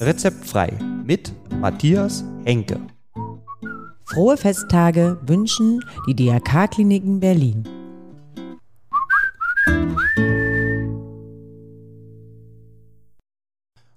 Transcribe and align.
Rezeptfrei 0.00 0.78
mit 1.04 1.32
Matthias 1.58 2.22
Henke. 2.44 2.78
Frohe 4.04 4.36
Festtage 4.36 5.18
wünschen 5.22 5.80
die 6.06 6.14
DRK-Kliniken 6.14 7.18
Berlin. 7.18 7.68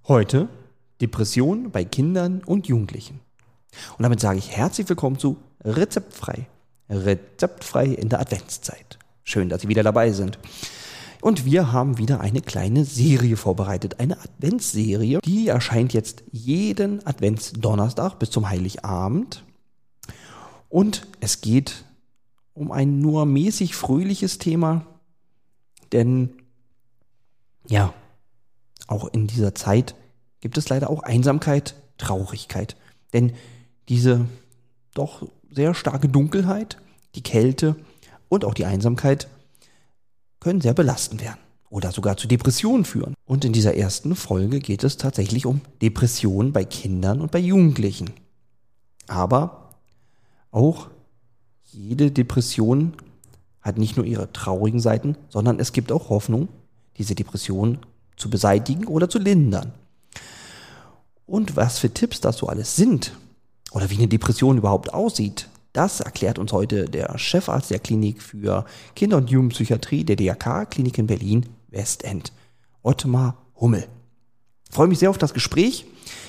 Heute 0.08 0.50
Depression 1.00 1.70
bei 1.70 1.86
Kindern 1.86 2.42
und 2.48 2.68
Jugendlichen. 2.68 3.20
Und 4.00 4.02
damit 4.02 4.20
sage 4.20 4.40
ich 4.40 4.58
herzlich 4.58 4.90
willkommen 4.90 5.20
zu 5.20 5.38
Rezeptfrei. 5.64 6.48
Rezeptfrei 6.90 7.86
in 7.86 8.10
der 8.10 8.22
Adventszeit. 8.22 8.98
Schön, 9.24 9.50
dass 9.50 9.62
Sie 9.62 9.68
wieder 9.68 9.84
dabei 9.84 10.12
sind. 10.12 10.40
Und 11.22 11.46
wir 11.46 11.72
haben 11.72 12.00
wieder 12.00 12.20
eine 12.20 12.42
kleine 12.42 12.84
Serie 12.84 13.38
vorbereitet, 13.38 14.00
eine 14.00 14.20
Adventsserie. 14.20 15.20
Die 15.24 15.48
erscheint 15.48 15.94
jetzt 15.94 16.24
jeden 16.32 17.06
Adventsdonnerstag 17.06 18.18
bis 18.18 18.32
zum 18.32 18.50
Heiligabend. 18.50 19.44
Und 20.68 21.08
es 21.20 21.42
geht 21.42 21.86
um 22.54 22.72
ein 22.72 23.00
nur 23.00 23.26
mäßig 23.26 23.76
fröhliches 23.76 24.40
Thema, 24.40 24.86
denn 25.92 26.32
ja, 27.68 27.94
auch 28.88 29.08
in 29.08 29.28
dieser 29.28 29.54
Zeit 29.54 29.96
gibt 30.40 30.58
es 30.58 30.70
leider 30.70 30.90
auch 30.90 31.04
Einsamkeit, 31.04 31.76
Traurigkeit. 31.98 32.76
Denn 33.14 33.34
diese 33.90 34.26
doch 34.94 35.28
sehr 35.52 35.74
starke 35.74 36.10
Dunkelheit, 36.10 36.78
die 37.16 37.24
Kälte 37.24 37.76
und 38.28 38.44
auch 38.44 38.54
die 38.54 38.66
Einsamkeit 38.66 39.28
können 40.42 40.60
sehr 40.60 40.74
belastend 40.74 41.22
werden 41.22 41.40
oder 41.70 41.94
sogar 41.94 42.18
zu 42.18 42.28
Depressionen 42.28 42.84
führen. 42.84 43.14
Und 43.26 43.46
in 43.46 43.54
dieser 43.54 43.76
ersten 43.76 44.16
Folge 44.16 44.60
geht 44.60 44.84
es 44.84 44.98
tatsächlich 44.98 45.46
um 45.46 45.62
Depressionen 45.82 46.52
bei 46.52 46.66
Kindern 46.66 47.22
und 47.22 47.32
bei 47.32 47.40
Jugendlichen. 47.40 48.10
Aber 49.08 49.70
auch 50.52 50.90
jede 51.64 52.12
Depression 52.12 52.94
hat 53.62 53.78
nicht 53.78 53.96
nur 53.96 54.06
ihre 54.06 54.34
traurigen 54.34 54.82
Seiten, 54.82 55.16
sondern 55.30 55.60
es 55.60 55.72
gibt 55.72 55.92
auch 55.92 56.10
Hoffnung, 56.10 56.50
diese 56.98 57.16
Depression 57.16 57.80
zu 58.18 58.30
beseitigen 58.30 58.86
oder 58.86 59.10
zu 59.10 59.20
lindern. 59.20 59.72
Und 61.26 61.56
was 61.56 61.80
für 61.80 61.94
Tipps 61.94 62.20
das 62.20 62.38
so 62.38 62.48
alles 62.48 62.76
sind 62.76 63.14
oder 63.72 63.90
wie 63.90 63.98
eine 63.98 64.10
Depression 64.10 64.58
überhaupt 64.58 64.94
aussieht, 64.94 65.48
das 65.74 66.02
erklärt 66.02 66.38
uns 66.38 66.52
heute 66.52 66.86
der 66.86 67.18
Chefarzt 67.18 67.72
der 67.72 67.80
Klinik 67.80 68.22
für 68.22 68.66
Kinder- 68.96 69.18
und 69.18 69.30
Jugendpsychiatrie 69.30 70.04
der 70.04 70.18
DRK 70.18 70.70
Klinik 70.70 70.98
in 70.98 71.08
Berlin 71.08 71.46
Westend, 71.70 72.34
Ottmar 72.84 73.38
Hummel. 73.56 73.88
Ich 74.68 74.76
freue 74.76 74.88
mich 74.88 75.00
sehr 75.00 75.10
auf 75.10 75.18
das 75.18 75.34
Gespräch, 75.34 75.86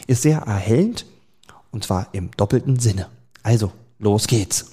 ist 0.06 0.22
sehr 0.22 0.38
erhellend 0.38 1.06
und 1.72 1.84
zwar 1.84 2.08
im 2.12 2.30
doppelten 2.36 2.78
Sinne. 2.78 3.08
Also, 3.42 3.72
los 3.98 4.28
geht's. 4.28 4.66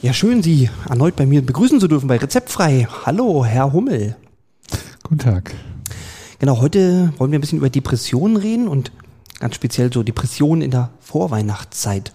Ja, 0.00 0.12
schön, 0.12 0.42
Sie 0.42 0.68
erneut 0.88 1.14
bei 1.16 1.24
mir 1.24 1.44
begrüßen 1.44 1.78
zu 1.78 1.88
dürfen 1.88 2.08
bei 2.08 2.16
Rezeptfrei. 2.16 2.88
Hallo, 3.06 3.44
Herr 3.44 3.72
Hummel. 3.72 4.16
Guten 5.04 5.18
Tag. 5.18 5.54
Genau, 6.40 6.60
heute 6.60 7.12
wollen 7.18 7.30
wir 7.30 7.38
ein 7.38 7.40
bisschen 7.40 7.58
über 7.58 7.70
Depressionen 7.70 8.36
reden 8.36 8.66
und 8.66 8.90
ganz 9.38 9.54
speziell 9.54 9.92
so 9.92 10.02
Depressionen 10.02 10.62
in 10.62 10.72
der 10.72 10.90
Vorweihnachtszeit. 11.00 12.12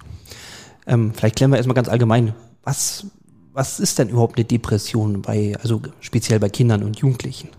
Ähm, 0.85 1.13
vielleicht 1.13 1.35
klären 1.35 1.51
wir 1.51 1.57
erstmal 1.57 1.75
ganz 1.75 1.89
allgemein, 1.89 2.33
was, 2.63 3.07
was 3.53 3.79
ist 3.79 3.99
denn 3.99 4.09
überhaupt 4.09 4.37
eine 4.37 4.45
Depression 4.45 5.21
bei, 5.21 5.55
also 5.61 5.81
speziell 5.99 6.39
bei 6.39 6.49
Kindern 6.49 6.83
und 6.83 6.99
Jugendlichen? 6.99 7.49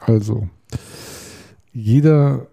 Also, 0.00 0.48
jeder 1.72 2.46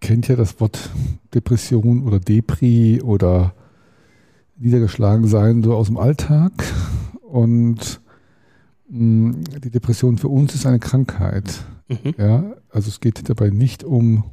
kennt 0.00 0.28
ja 0.28 0.36
das 0.36 0.60
Wort 0.60 0.90
Depression 1.34 2.04
oder 2.06 2.20
Depri 2.20 3.02
oder 3.02 3.54
niedergeschlagen 4.56 5.26
sein 5.26 5.62
so 5.62 5.74
aus 5.74 5.86
dem 5.86 5.96
Alltag. 5.96 6.52
Und 7.22 8.00
mh, 8.88 9.36
die 9.62 9.70
Depression 9.70 10.18
für 10.18 10.28
uns 10.28 10.54
ist 10.54 10.66
eine 10.66 10.78
Krankheit. 10.78 11.64
Mhm. 11.88 12.14
Ja, 12.18 12.44
also 12.70 12.88
es 12.88 13.00
geht 13.00 13.28
dabei 13.28 13.50
nicht 13.50 13.84
um, 13.84 14.24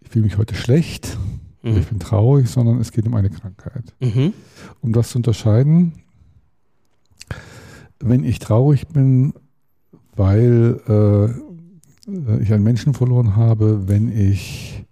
ich 0.00 0.08
fühle 0.08 0.24
mich 0.24 0.38
heute 0.38 0.54
schlecht, 0.54 1.16
Mhm. 1.62 1.76
ich 1.78 1.86
bin 1.88 1.98
traurig, 1.98 2.48
sondern 2.48 2.80
es 2.80 2.92
geht 2.92 3.06
um 3.06 3.14
eine 3.14 3.30
Krankheit. 3.30 3.94
Mhm. 4.00 4.32
Um 4.80 4.92
das 4.92 5.10
zu 5.10 5.18
unterscheiden, 5.18 5.92
wenn 8.00 8.24
ich 8.24 8.38
traurig 8.38 8.86
bin, 8.88 9.32
weil 10.14 10.80
äh, 12.08 12.42
ich 12.42 12.52
einen 12.52 12.62
Menschen 12.64 12.94
verloren 12.94 13.36
habe, 13.36 13.88
wenn 13.88 14.10
ich 14.16 14.84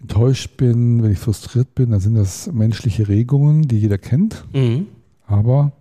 enttäuscht 0.00 0.56
bin, 0.56 1.02
wenn 1.02 1.12
ich 1.12 1.18
frustriert 1.18 1.74
bin, 1.74 1.90
dann 1.90 2.00
sind 2.00 2.14
das 2.14 2.52
menschliche 2.52 3.08
Regungen, 3.08 3.62
die 3.62 3.78
jeder 3.78 3.98
kennt, 3.98 4.44
Mhm. 4.52 4.86
aber 5.26 5.72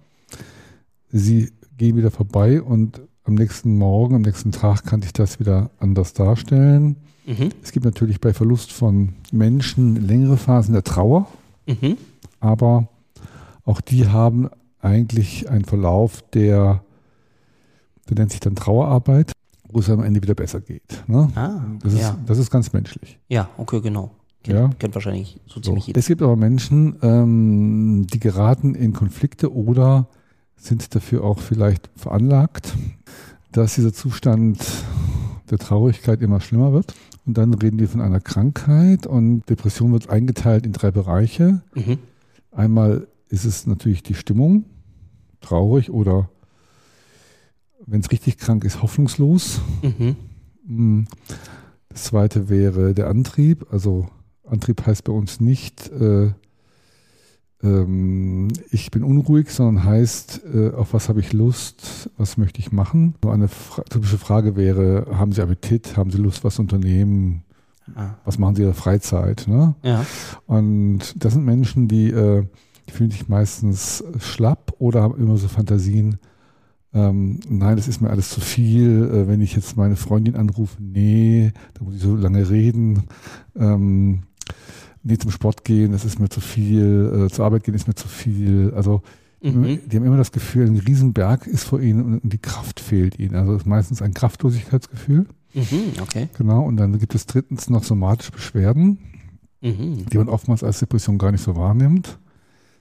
sie 1.11 1.51
gehen 1.77 1.97
wieder 1.97 2.11
vorbei 2.11 2.61
und 2.61 3.01
am 3.23 3.33
nächsten 3.33 3.77
Morgen, 3.77 4.15
am 4.15 4.21
nächsten 4.21 4.51
Tag 4.51 4.85
kann 4.85 5.01
ich 5.01 5.11
das 5.11 5.39
wieder 5.39 5.71
anders 5.79 6.13
darstellen. 6.13 6.97
Mhm. 7.25 7.49
Es 7.63 7.71
gibt 7.71 7.85
natürlich 7.85 8.21
bei 8.21 8.33
Verlust 8.33 8.71
von 8.71 9.13
Menschen 9.31 9.95
längere 10.07 10.37
Phasen 10.37 10.73
der 10.73 10.83
Trauer, 10.83 11.27
Mhm. 11.67 11.97
aber 12.39 12.87
auch 13.63 13.81
die 13.81 14.07
haben 14.07 14.49
eigentlich 14.79 15.49
einen 15.49 15.65
Verlauf, 15.65 16.23
der, 16.33 16.83
der 18.07 18.17
nennt 18.19 18.31
sich 18.31 18.39
dann 18.39 18.55
Trauerarbeit, 18.55 19.31
wo 19.67 19.79
es 19.79 19.89
am 19.89 20.03
Ende 20.03 20.21
wieder 20.21 20.35
besser 20.35 20.61
geht. 20.61 21.03
Ne? 21.07 21.29
Ah, 21.35 21.61
Das, 21.81 21.93
ist, 21.93 22.01
ja. 22.01 22.17
das 22.27 22.37
ist 22.37 22.51
ganz 22.51 22.71
menschlich. 22.73 23.17
Ja, 23.27 23.49
okay, 23.57 23.81
genau. 23.81 24.11
Kennt, 24.43 24.59
Ja. 24.59 24.69
kennt 24.77 24.93
wahrscheinlich 24.93 25.39
so 25.47 25.55
So. 25.55 25.61
ziemlich 25.61 25.87
jeder. 25.87 25.97
Es 25.99 26.05
gibt 26.05 26.21
aber 26.21 26.35
Menschen, 26.35 26.97
ähm, 27.01 28.05
die 28.05 28.19
geraten 28.19 28.75
in 28.75 28.93
Konflikte 28.93 29.51
oder 29.51 30.07
sind 30.55 30.93
dafür 30.93 31.23
auch 31.23 31.39
vielleicht 31.39 31.89
veranlagt, 31.95 32.75
dass 33.51 33.73
dieser 33.75 33.91
Zustand 33.93 34.59
der 35.51 35.57
Traurigkeit 35.57 36.21
immer 36.21 36.39
schlimmer 36.39 36.73
wird. 36.73 36.93
Und 37.25 37.37
dann 37.37 37.53
reden 37.53 37.79
wir 37.79 37.89
von 37.89 38.01
einer 38.01 38.19
Krankheit 38.19 39.07
und 39.07 39.49
Depression 39.49 39.91
wird 39.91 40.09
eingeteilt 40.09 40.65
in 40.65 40.73
drei 40.73 40.91
Bereiche. 40.91 41.61
Mhm. 41.73 41.97
Einmal 42.51 43.07
ist 43.29 43.45
es 43.45 43.65
natürlich 43.65 44.03
die 44.03 44.13
Stimmung, 44.13 44.65
traurig 45.41 45.89
oder 45.89 46.29
wenn 47.85 48.01
es 48.01 48.11
richtig 48.11 48.37
krank 48.37 48.63
ist, 48.63 48.81
hoffnungslos. 48.81 49.61
Mhm. 49.81 50.15
Mm. 50.65 51.05
Das 51.89 52.05
zweite 52.05 52.49
wäre 52.49 52.93
der 52.93 53.07
Antrieb. 53.07 53.67
Also 53.71 54.07
Antrieb 54.43 54.85
heißt 54.85 55.03
bei 55.03 55.13
uns 55.13 55.39
nicht, 55.39 55.89
äh, 55.91 56.31
ähm, 57.65 58.47
ich 58.71 58.91
bin 58.91 59.03
unruhig, 59.03 59.49
sondern 59.49 59.83
heißt, 59.83 60.41
äh, 60.53 60.71
auf 60.71 60.93
was 60.93 61.09
habe 61.09 61.19
ich 61.19 61.33
Lust, 61.33 62.09
was 62.17 62.37
möchte 62.37 62.59
ich 62.59 62.71
machen. 62.71 63.15
So 63.23 63.31
eine 63.31 63.47
fra 63.47 63.83
typische 63.83 64.17
Frage 64.17 64.55
wäre, 64.55 65.07
haben 65.17 65.31
Sie 65.31 65.41
Appetit, 65.41 65.97
haben 65.97 66.11
Sie 66.11 66.17
Lust, 66.19 66.43
was 66.43 66.55
zu 66.55 66.61
unternehmen, 66.61 67.41
Ah. 67.95 68.15
was 68.25 68.39
machen 68.39 68.55
Sie 68.55 68.63
in 68.63 68.69
der 68.69 68.75
Freizeit? 68.75 69.45
Ne? 69.47 69.75
Ja. 69.83 70.05
Und 70.47 71.23
das 71.23 71.33
sind 71.33 71.45
Menschen, 71.45 71.87
die, 71.87 72.09
äh, 72.09 72.43
die 72.87 72.91
fühlen 72.91 73.11
sich 73.11 73.27
meistens 73.27 74.03
schlapp 74.19 74.73
oder 74.79 75.01
haben 75.03 75.19
immer 75.19 75.37
so 75.37 75.47
Fantasien. 75.47 76.17
Ähm, 76.95 77.39
nein, 77.49 77.75
das 77.75 77.87
ist 77.87 78.01
mir 78.01 78.09
alles 78.09 78.29
zu 78.29 78.41
viel. 78.41 79.03
Äh, 79.03 79.27
wenn 79.27 79.41
ich 79.41 79.55
jetzt 79.55 79.75
meine 79.77 79.97
Freundin 79.97 80.35
anrufe, 80.35 80.81
nee, 80.81 81.51
da 81.75 81.83
muss 81.83 81.95
ich 81.95 82.01
so 82.01 82.15
lange 82.15 82.49
reden. 82.49 83.03
Nee, 85.07 85.17
zum 85.17 85.29
Sport 85.31 85.63
gehen, 85.63 85.91
das 85.91 86.03
ist 86.03 86.19
mir 86.19 86.29
zu 86.29 86.41
viel. 86.41 87.25
Äh, 87.27 87.29
zur 87.31 87.45
Arbeit 87.45 87.63
gehen 87.63 87.75
ist 87.75 87.87
mir 87.87 87.95
zu 87.95 88.07
viel. 88.07 88.73
Also 88.75 89.01
Mhm. 89.41 89.79
die 89.85 89.95
haben 89.97 90.05
immer 90.05 90.17
das 90.17 90.31
Gefühl, 90.31 90.65
ein 90.65 90.77
Riesenberg 90.77 91.45
ist 91.45 91.65
vor 91.65 91.79
ihnen 91.79 92.19
und 92.19 92.33
die 92.33 92.39
Kraft 92.39 92.79
fehlt 92.79 93.19
ihnen. 93.19 93.35
Also 93.35 93.53
es 93.53 93.59
ist 93.59 93.65
meistens 93.67 94.01
ein 94.01 94.13
Kraftlosigkeitsgefühl. 94.15 95.27
Mhm. 95.53 95.63
Okay. 96.01 96.27
Genau. 96.37 96.63
Und 96.63 96.77
dann 96.77 96.97
gibt 96.97 97.13
es 97.13 97.27
drittens 97.27 97.69
noch 97.69 97.83
somatische 97.83 98.31
Beschwerden 98.31 98.97
Mhm. 99.61 100.05
die 100.11 100.17
man 100.17 100.29
oftmals 100.29 100.63
als 100.63 100.79
Depression 100.79 101.17
gar 101.17 101.31
nicht 101.31 101.43
so 101.43 101.55
wahrnimmt. 101.55 102.19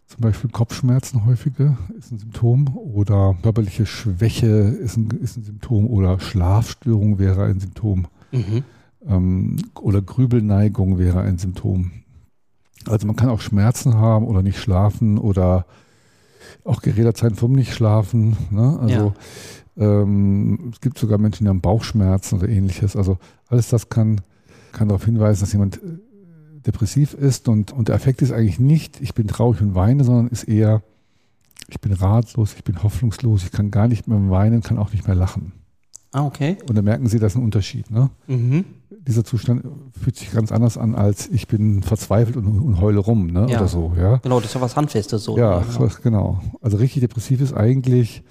Zum 0.07 0.21
Beispiel 0.21 0.51
Kopfschmerzen 0.51 1.25
häufige 1.25 1.79
ist 1.99 2.13
ein 2.13 2.19
Symptom 2.19 2.77
oder 2.77 3.37
körperliche 3.43 3.87
Schwäche 3.87 4.47
ist 4.49 4.97
ein, 4.99 5.09
ist 5.23 5.37
ein 5.39 5.45
Symptom 5.45 5.87
oder 5.87 6.21
Schlafstörung 6.21 7.19
wäre 7.19 7.45
ein 7.45 7.59
Symptom 7.61 8.07
Mhm. 8.33 8.65
ähm, 9.07 9.57
oder 9.81 10.03
Grübelneigung 10.03 10.99
wäre 10.99 11.21
ein 11.23 11.39
Symptom. 11.39 11.91
Also 12.89 13.07
man 13.07 13.17
kann 13.17 13.29
auch 13.29 13.41
Schmerzen 13.41 13.95
haben 13.95 14.27
oder 14.27 14.43
nicht 14.43 14.59
schlafen 14.59 15.19
oder 15.19 15.67
auch 16.65 16.83
geredet 16.83 17.17
sein 17.17 17.35
vom 17.35 17.53
nicht 17.53 17.75
schlafen. 17.75 18.37
Ne? 18.51 18.79
Also 18.81 19.15
ähm, 19.77 20.71
es 20.73 20.81
gibt 20.81 20.99
sogar 20.99 21.19
Menschen, 21.19 21.45
die 21.45 21.49
haben 21.49 21.61
Bauchschmerzen 21.61 22.39
oder 22.39 22.49
ähnliches. 22.49 22.97
Also 22.97 23.19
alles 23.49 23.69
das 23.69 23.89
kann, 23.89 24.21
kann 24.73 24.89
darauf 24.89 25.05
hinweisen, 25.05 25.41
dass 25.41 25.53
jemand 25.53 25.77
äh, 25.79 25.81
depressiv 26.67 27.15
ist 27.15 27.49
und, 27.49 27.73
und 27.73 27.89
der 27.89 27.97
Effekt 27.97 28.23
ist 28.23 28.33
eigentlich 28.33 28.61
nicht, 28.61 29.01
ich 29.01 29.15
bin 29.15 29.27
traurig 29.27 29.61
und 29.61 29.75
weine, 29.75 30.05
sondern 30.05 30.29
ist 30.29 30.45
eher, 30.45 30.83
ich 31.69 31.81
bin 31.81 31.93
ratlos, 31.93 32.55
ich 32.57 32.65
bin 32.65 32.83
hoffnungslos, 32.83 33.45
ich 33.45 33.53
kann 33.53 33.71
gar 33.71 33.89
nicht 33.89 34.09
mehr 34.09 34.31
weinen, 34.31 34.63
kann 34.63 34.79
auch 34.79 34.93
nicht 34.93 35.07
mehr 35.07 35.17
lachen. 35.17 35.53
Ah, 36.15 36.25
okay. 36.25 36.57
Und 36.69 36.77
dann 36.77 36.85
merken 36.85 37.09
sie, 37.09 37.19
das 37.19 37.33
ist 37.33 37.39
ein 37.39 37.43
Unterschied. 37.43 37.91
Ne? 37.91 38.09
Mhm. 38.29 38.65
Dieser 38.89 39.25
Zustand 39.25 39.65
fühlt 40.01 40.15
sich 40.15 40.31
ganz 40.31 40.53
anders 40.53 40.79
an, 40.79 40.95
als 40.95 41.29
ich 41.29 41.49
bin 41.49 41.83
verzweifelt 41.83 42.37
und, 42.37 42.47
und 42.47 42.81
heule 42.81 43.01
rum 43.01 43.27
ne? 43.27 43.49
Ja. 43.51 43.59
oder 43.59 43.67
so. 43.67 43.93
Ja, 43.99 44.19
Genau, 44.19 44.39
das 44.39 44.51
ist 44.51 44.55
ja 44.55 44.61
was 44.61 44.77
Handfestes 44.77 45.25
so. 45.25 45.37
ja 45.37 45.59
genau. 45.77 45.91
genau. 46.05 46.43
Also 46.61 46.77
richtig 46.77 47.01
depressiv 47.01 47.41
ist 47.41 47.53
eigentlich, 47.53 48.23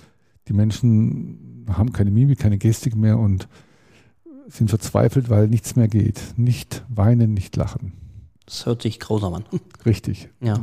die 0.48 0.54
Menschen 0.54 1.66
haben 1.74 1.92
keine 1.92 2.10
Mimik, 2.10 2.40
keine 2.40 2.58
Gestik 2.58 2.96
mehr 2.96 3.20
und 3.20 3.50
sind 4.48 4.70
verzweifelt, 4.70 5.30
weil 5.30 5.50
nichts 5.50 5.76
mehr 5.76 5.90
geht. 5.90 6.22
Nicht 6.38 6.86
weinen, 6.88 7.34
nicht 7.34 7.54
lachen. 7.58 7.92
Das 8.46 8.66
hört 8.66 8.82
sich 8.82 9.02
grausam 9.02 9.34
an. 9.34 9.46
Richtig. 9.86 10.30
Ja. 10.40 10.56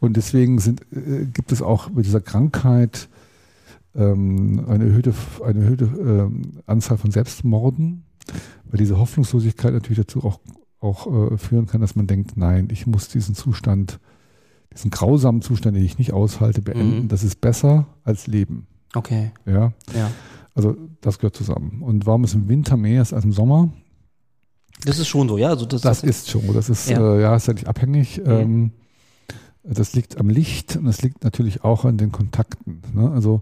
Und 0.00 0.16
deswegen 0.16 0.58
sind, 0.58 0.80
äh, 0.92 1.26
gibt 1.26 1.52
es 1.52 1.62
auch 1.62 1.90
mit 1.90 2.06
dieser 2.06 2.20
Krankheit 2.20 3.08
ähm, 3.96 4.64
eine 4.68 4.84
erhöhte, 4.84 5.14
eine 5.44 5.60
erhöhte 5.64 5.84
ähm, 5.86 6.42
Anzahl 6.66 6.98
von 6.98 7.10
Selbstmorden, 7.10 8.04
weil 8.64 8.78
diese 8.78 8.98
Hoffnungslosigkeit 8.98 9.72
natürlich 9.72 9.98
dazu 9.98 10.22
auch, 10.24 10.40
auch 10.80 11.32
äh, 11.32 11.38
führen 11.38 11.66
kann, 11.66 11.80
dass 11.80 11.96
man 11.96 12.06
denkt, 12.06 12.36
nein, 12.36 12.68
ich 12.70 12.86
muss 12.86 13.08
diesen 13.08 13.34
Zustand, 13.34 13.98
diesen 14.72 14.90
grausamen 14.90 15.42
Zustand, 15.42 15.76
den 15.76 15.84
ich 15.84 15.98
nicht 15.98 16.12
aushalte, 16.12 16.62
beenden. 16.62 17.04
Mhm. 17.04 17.08
Das 17.08 17.24
ist 17.24 17.40
besser 17.40 17.86
als 18.04 18.26
Leben. 18.26 18.66
Okay. 18.94 19.32
Ja, 19.46 19.72
Ja. 19.94 20.10
also 20.54 20.76
das 21.00 21.18
gehört 21.18 21.36
zusammen. 21.36 21.82
Und 21.82 22.06
warum 22.06 22.24
es 22.24 22.34
im 22.34 22.48
Winter 22.48 22.76
mehr 22.76 23.02
ist 23.02 23.12
als 23.12 23.24
im 23.24 23.32
Sommer, 23.32 23.70
Das 24.84 24.98
ist 24.98 25.08
schon 25.08 25.26
so, 25.28 25.38
ja. 25.38 25.48
Also 25.48 25.64
das, 25.64 25.80
das 25.80 26.02
ist 26.02 26.28
schon, 26.30 26.52
das 26.52 26.68
ist 26.68 26.90
Ja. 26.90 26.98
äh, 27.16 27.22
ja 27.22 27.34
ist 27.36 27.46
ja 27.48 27.54
nicht 27.54 27.66
abhängig. 27.66 28.20
Ähm, 28.26 28.72
das 29.64 29.94
liegt 29.94 30.18
am 30.18 30.28
Licht 30.28 30.76
und 30.76 30.84
das 30.84 31.00
liegt 31.02 31.24
natürlich 31.24 31.64
auch 31.64 31.84
an 31.86 31.96
den 31.96 32.12
Kontakten. 32.12 32.82
Ne? 32.94 33.10
Also 33.10 33.40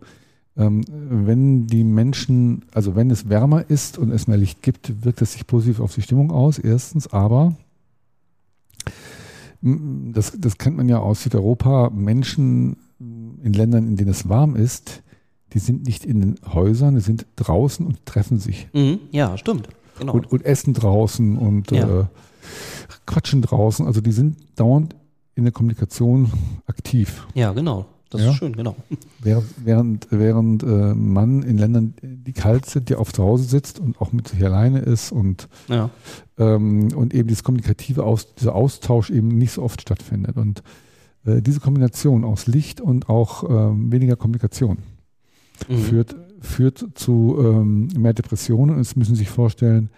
wenn 0.57 1.67
die 1.67 1.83
Menschen, 1.85 2.65
also 2.73 2.95
wenn 2.95 3.11
es 3.11 3.29
wärmer 3.29 3.69
ist 3.69 3.99
und 3.99 4.11
es 4.13 4.29
mehr 4.29 4.37
Licht 4.37 4.63
gibt, 4.63 5.05
wirkt 5.05 5.21
es 5.23 5.33
sich 5.33 5.47
positiv 5.47 5.81
auf 5.81 5.95
die 5.95 6.03
Stimmung 6.03 6.31
aus, 6.31 6.59
erstens, 6.59 7.09
aber 7.13 7.57
das, 9.63 10.33
das 10.39 10.59
kennt 10.59 10.77
man 10.77 10.89
ja 10.89 10.99
aus 10.99 11.23
Südeuropa, 11.23 11.91
Menschen 11.91 12.77
in 12.99 13.53
Ländern, 13.53 13.87
in 13.89 13.97
denen 13.97 14.11
es 14.11 14.29
warm 14.29 14.57
ist, 14.57 15.03
die 15.55 15.59
sind 15.59 15.87
nicht 15.87 16.05
in 16.05 16.21
den 16.21 16.35
Häusern, 16.53 16.95
die 16.97 17.01
sind 17.01 17.27
draußen 17.37 17.87
und 17.87 18.05
treffen 18.07 18.39
sich 18.39 18.69
Mhm. 18.73 18.99
Ja, 19.11 19.37
stimmt. 19.39 19.69
Genau. 19.99 20.13
und, 20.15 20.31
und 20.33 20.45
essen 20.45 20.75
draußen 20.75 21.39
und 21.39 21.71
Ja. 21.71 22.01
äh, 22.01 22.05
quatschen 23.07 23.43
draußen. 23.43 23.87
Also 23.87 24.01
die 24.01 24.11
sind 24.13 24.37
dauernd 24.57 24.95
in 25.37 25.45
der 25.45 25.53
Kommunikation 25.53 26.31
aktiv. 26.67 27.27
ja, 27.35 27.53
genau. 27.53 27.87
Das 28.15 28.23
Ja. 28.23 28.31
ist 28.31 28.37
schön, 28.37 28.55
genau. 28.55 28.77
Während, 29.21 29.45
während, 29.65 30.07
während 30.11 30.63
äh, 30.63 30.95
man 30.95 31.43
in 31.43 31.59
Ländern, 31.59 31.95
die 32.03 32.33
kalt 32.33 32.67
sind, 32.67 32.89
ja 32.91 32.99
oft 32.99 33.17
zu 33.17 33.25
Hause 33.25 33.45
sitzt 33.45 33.81
und 33.81 34.01
auch 34.01 34.13
mit 34.13 34.29
sich 34.29 34.45
alleine 34.45 34.79
ist 34.79 35.11
und, 35.13 35.49
Ja. 35.69 35.91
ähm, 36.39 36.89
und 36.95 37.13
eben 37.13 37.29
dieses 37.29 37.43
kommunikative 37.43 38.05
Aus, 38.05 38.35
dieser 38.37 38.55
Austausch 38.55 39.11
eben 39.11 39.29
nicht 39.29 39.53
so 39.53 39.63
oft 39.63 39.81
stattfindet. 39.83 40.37
Und 40.37 40.63
äh, 41.27 41.43
diese 41.43 41.59
Kombination 41.61 42.25
aus 42.25 42.47
Licht 42.47 42.81
und 42.81 43.09
auch 43.09 43.43
ähm, 43.51 43.91
weniger 43.91 44.17
Kommunikation 44.17 44.79
Mhm. 45.69 45.77
führt, 45.79 46.17
führt 46.41 46.85
zu 46.95 47.37
ähm, 47.39 47.89
mehr 47.99 48.13
Depressionen. 48.13 48.75
Und 48.77 48.81
es 48.81 48.97
müssen 48.97 49.15
Sie 49.15 49.21
sich 49.21 49.31
vorstellen, 49.31 49.89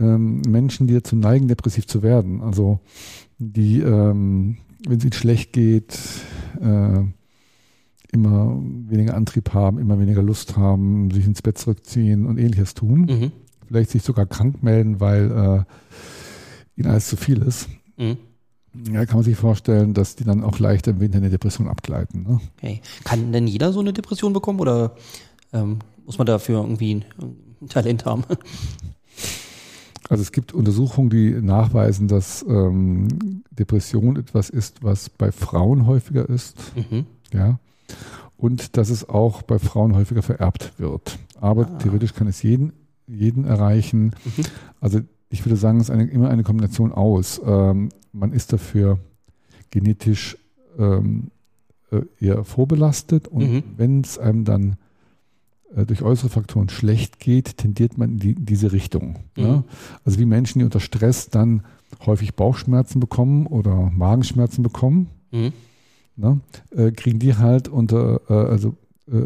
ähm, 0.00 0.40
Menschen, 0.48 0.86
die 0.88 0.94
dazu 0.94 1.14
neigen, 1.16 1.46
depressiv 1.48 1.86
zu 1.86 2.02
werden, 2.02 2.40
also 2.40 2.80
die, 3.38 3.80
ähm, 3.80 4.56
wenn 4.86 4.98
es 4.98 5.04
ihnen 5.04 5.12
schlecht 5.12 5.52
geht, 5.52 5.98
äh, 6.60 7.00
immer 8.12 8.60
weniger 8.88 9.14
Antrieb 9.14 9.54
haben, 9.54 9.78
immer 9.78 9.98
weniger 9.98 10.22
Lust 10.22 10.56
haben, 10.56 11.10
sich 11.10 11.26
ins 11.26 11.42
Bett 11.42 11.58
zurückziehen 11.58 12.26
und 12.26 12.38
ähnliches 12.38 12.74
tun. 12.74 13.00
Mhm. 13.02 13.32
Vielleicht 13.66 13.90
sich 13.90 14.02
sogar 14.02 14.26
krank 14.26 14.62
melden, 14.62 15.00
weil 15.00 15.30
äh, 15.30 16.80
ihnen 16.80 16.90
alles 16.90 17.08
zu 17.08 17.16
viel 17.16 17.40
ist. 17.40 17.68
Mhm. 17.96 18.18
Ja, 18.90 19.04
kann 19.04 19.16
man 19.16 19.24
sich 19.24 19.36
vorstellen, 19.36 19.92
dass 19.92 20.16
die 20.16 20.24
dann 20.24 20.42
auch 20.42 20.58
leichter 20.58 20.92
im 20.92 21.00
Winter 21.00 21.18
in 21.18 21.24
eine 21.24 21.30
Depression 21.30 21.68
abgleiten. 21.68 22.22
Ne? 22.22 22.40
Okay. 22.56 22.80
Kann 23.04 23.32
denn 23.32 23.46
jeder 23.46 23.72
so 23.72 23.80
eine 23.80 23.92
Depression 23.92 24.32
bekommen 24.32 24.60
oder 24.60 24.96
ähm, 25.52 25.78
muss 26.06 26.18
man 26.18 26.26
dafür 26.26 26.60
irgendwie 26.62 26.94
ein, 26.94 27.04
ein 27.60 27.68
Talent 27.68 28.06
haben? 28.06 28.24
Also 30.08 30.22
es 30.22 30.32
gibt 30.32 30.52
Untersuchungen, 30.52 31.10
die 31.10 31.30
nachweisen, 31.40 32.08
dass 32.08 32.44
ähm, 32.48 33.08
Depression 33.50 34.16
etwas 34.16 34.50
ist, 34.50 34.82
was 34.82 35.08
bei 35.10 35.30
Frauen 35.32 35.86
häufiger 35.86 36.28
ist, 36.28 36.56
Mhm. 36.76 37.06
ja, 37.32 37.58
und 38.36 38.76
dass 38.76 38.90
es 38.90 39.08
auch 39.08 39.42
bei 39.42 39.58
Frauen 39.58 39.94
häufiger 39.94 40.22
vererbt 40.22 40.72
wird. 40.78 41.18
Aber 41.40 41.66
Ah. 41.66 41.78
theoretisch 41.78 42.14
kann 42.14 42.26
es 42.26 42.42
jeden, 42.42 42.72
jeden 43.06 43.44
erreichen. 43.44 44.06
Mhm. 44.24 44.42
Also 44.80 45.00
ich 45.30 45.44
würde 45.46 45.56
sagen, 45.56 45.78
es 45.78 45.84
ist 45.84 45.90
eine, 45.90 46.04
immer 46.06 46.28
eine 46.30 46.42
Kombination 46.42 46.92
aus. 46.92 47.40
Ähm, 47.44 47.88
man 48.12 48.32
ist 48.32 48.52
dafür 48.52 48.98
genetisch 49.70 50.36
ähm, 50.78 51.28
äh, 51.90 52.02
eher 52.20 52.44
vorbelastet 52.44 53.28
und 53.28 53.50
Mhm. 53.50 53.62
wenn 53.76 54.00
es 54.02 54.18
einem 54.18 54.44
dann 54.44 54.76
durch 55.74 56.02
äußere 56.02 56.28
Faktoren 56.28 56.68
schlecht 56.68 57.18
geht, 57.18 57.56
tendiert 57.56 57.96
man 57.98 58.10
in, 58.12 58.18
die, 58.18 58.32
in 58.32 58.44
diese 58.46 58.72
Richtung. 58.72 59.20
Mhm. 59.36 59.42
Ne? 59.42 59.64
Also 60.04 60.18
wie 60.18 60.26
Menschen, 60.26 60.58
die 60.58 60.64
unter 60.64 60.80
Stress 60.80 61.28
dann 61.30 61.62
häufig 62.06 62.34
Bauchschmerzen 62.34 63.00
bekommen 63.00 63.46
oder 63.46 63.90
Magenschmerzen 63.90 64.62
bekommen, 64.62 65.08
Mhm. 65.30 65.52
ne? 66.16 66.40
äh, 66.76 66.90
kriegen 66.92 67.18
die 67.18 67.36
halt 67.36 67.68
unter, 67.68 68.20
äh, 68.28 68.34
also 68.34 68.76
äh, 69.10 69.22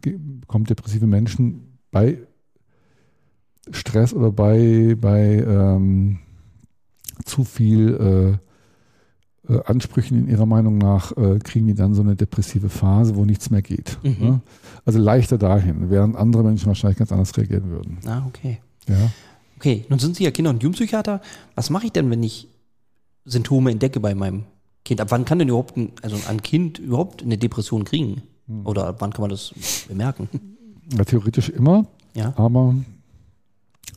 bekommen 0.00 0.64
depressive 0.64 1.06
Menschen 1.06 1.78
bei 1.90 2.18
Stress 3.70 4.14
oder 4.14 4.32
bei, 4.32 4.96
bei 4.98 5.44
ähm, 5.46 6.18
zu 7.24 7.44
viel 7.44 8.38
äh, 9.48 9.58
Ansprüchen 9.64 10.18
in 10.18 10.28
ihrer 10.28 10.46
Meinung 10.46 10.78
nach, 10.78 11.16
äh, 11.16 11.38
kriegen 11.38 11.66
die 11.66 11.74
dann 11.74 11.94
so 11.94 12.02
eine 12.02 12.16
depressive 12.16 12.68
Phase, 12.68 13.16
wo 13.16 13.24
nichts 13.24 13.50
mehr 13.50 13.62
geht. 13.62 13.98
Mhm. 14.02 14.16
Ne? 14.20 14.40
Also 14.84 14.98
leichter 14.98 15.38
dahin, 15.38 15.90
während 15.90 16.16
andere 16.16 16.42
Menschen 16.44 16.66
wahrscheinlich 16.66 16.98
ganz 16.98 17.12
anders 17.12 17.36
reagieren 17.36 17.70
würden. 17.70 17.98
Ah, 18.06 18.22
okay. 18.26 18.60
Ja. 18.88 19.10
Okay, 19.56 19.84
nun 19.88 19.98
sind 19.98 20.16
Sie 20.16 20.24
ja 20.24 20.30
Kinder- 20.30 20.50
und 20.50 20.62
Jugendpsychiater. 20.62 21.20
Was 21.54 21.70
mache 21.70 21.86
ich 21.86 21.92
denn, 21.92 22.08
wenn 22.10 22.22
ich 22.22 22.48
Symptome 23.24 23.70
entdecke 23.70 24.00
bei 24.00 24.14
meinem 24.14 24.44
Kind? 24.84 25.00
Ab 25.00 25.08
wann 25.10 25.24
kann 25.24 25.38
denn 25.38 25.48
überhaupt 25.48 25.76
ein, 25.76 25.92
also 26.02 26.16
ein 26.28 26.42
Kind 26.42 26.78
überhaupt 26.78 27.22
eine 27.22 27.36
Depression 27.36 27.84
kriegen? 27.84 28.22
Hm. 28.46 28.66
Oder 28.66 28.86
ab 28.86 28.96
wann 29.00 29.12
kann 29.12 29.20
man 29.22 29.30
das 29.30 29.52
bemerken? 29.88 30.28
Ja, 30.96 31.04
theoretisch 31.04 31.50
immer, 31.50 31.86
Ja. 32.14 32.32
aber 32.36 32.74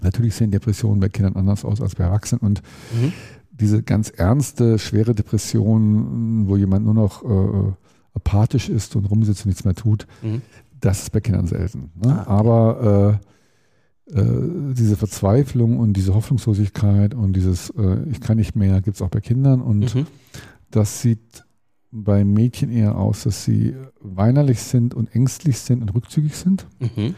natürlich 0.02 0.36
sehen 0.36 0.52
Depressionen 0.52 1.00
bei 1.00 1.10
Kindern 1.10 1.36
anders 1.38 1.64
aus 1.66 1.82
als 1.82 1.96
bei 1.96 2.04
Erwachsenen 2.04 2.42
und 2.42 2.62
Mhm. 2.94 3.14
Diese 3.56 3.84
ganz 3.84 4.10
ernste, 4.10 4.80
schwere 4.80 5.14
Depression, 5.16 6.48
wo 6.48 6.58
jemand 6.58 6.86
nur 6.86 6.94
noch 6.96 7.24
äh, 7.24 7.72
apathisch 8.16 8.70
ist 8.70 8.96
und 8.96 9.06
rumsitzt 9.06 9.46
und 9.46 9.50
nichts 9.50 9.64
mehr 9.66 9.76
tut, 9.76 10.08
Mhm. 10.22 10.42
das 10.80 11.04
ist 11.04 11.12
bei 11.12 11.20
Kindern 11.22 11.48
selten. 11.48 11.92
Ne? 11.96 12.26
Ah. 12.28 12.40
Aber 12.40 13.20
äh, 14.10 14.20
äh, 14.20 14.74
diese 14.74 14.98
Verzweiflung 14.98 15.80
und 15.80 15.94
diese 15.94 16.14
Hoffnungslosigkeit 16.14 17.14
und 17.14 17.34
dieses 17.36 17.70
äh, 17.72 18.04
Ich 18.10 18.20
kann 18.22 18.38
nicht 18.38 18.56
mehr 18.56 18.82
gibt 18.82 18.96
es 18.98 19.02
auch 19.02 19.10
bei 19.10 19.22
Kindern 19.22 19.62
und 19.62 19.96
Mhm. 19.96 20.08
das 20.72 21.02
sieht 21.02 21.46
bei 21.92 22.26
Mädchen 22.26 22.72
eher 22.72 22.98
aus, 22.98 23.24
dass 23.24 23.46
sie 23.46 23.76
weinerlich 24.02 24.62
sind 24.62 24.96
und 24.96 25.14
ängstlich 25.16 25.60
sind 25.60 25.82
und 25.84 25.94
rückzügig 25.94 26.36
sind. 26.36 26.66
Mhm. 26.80 27.14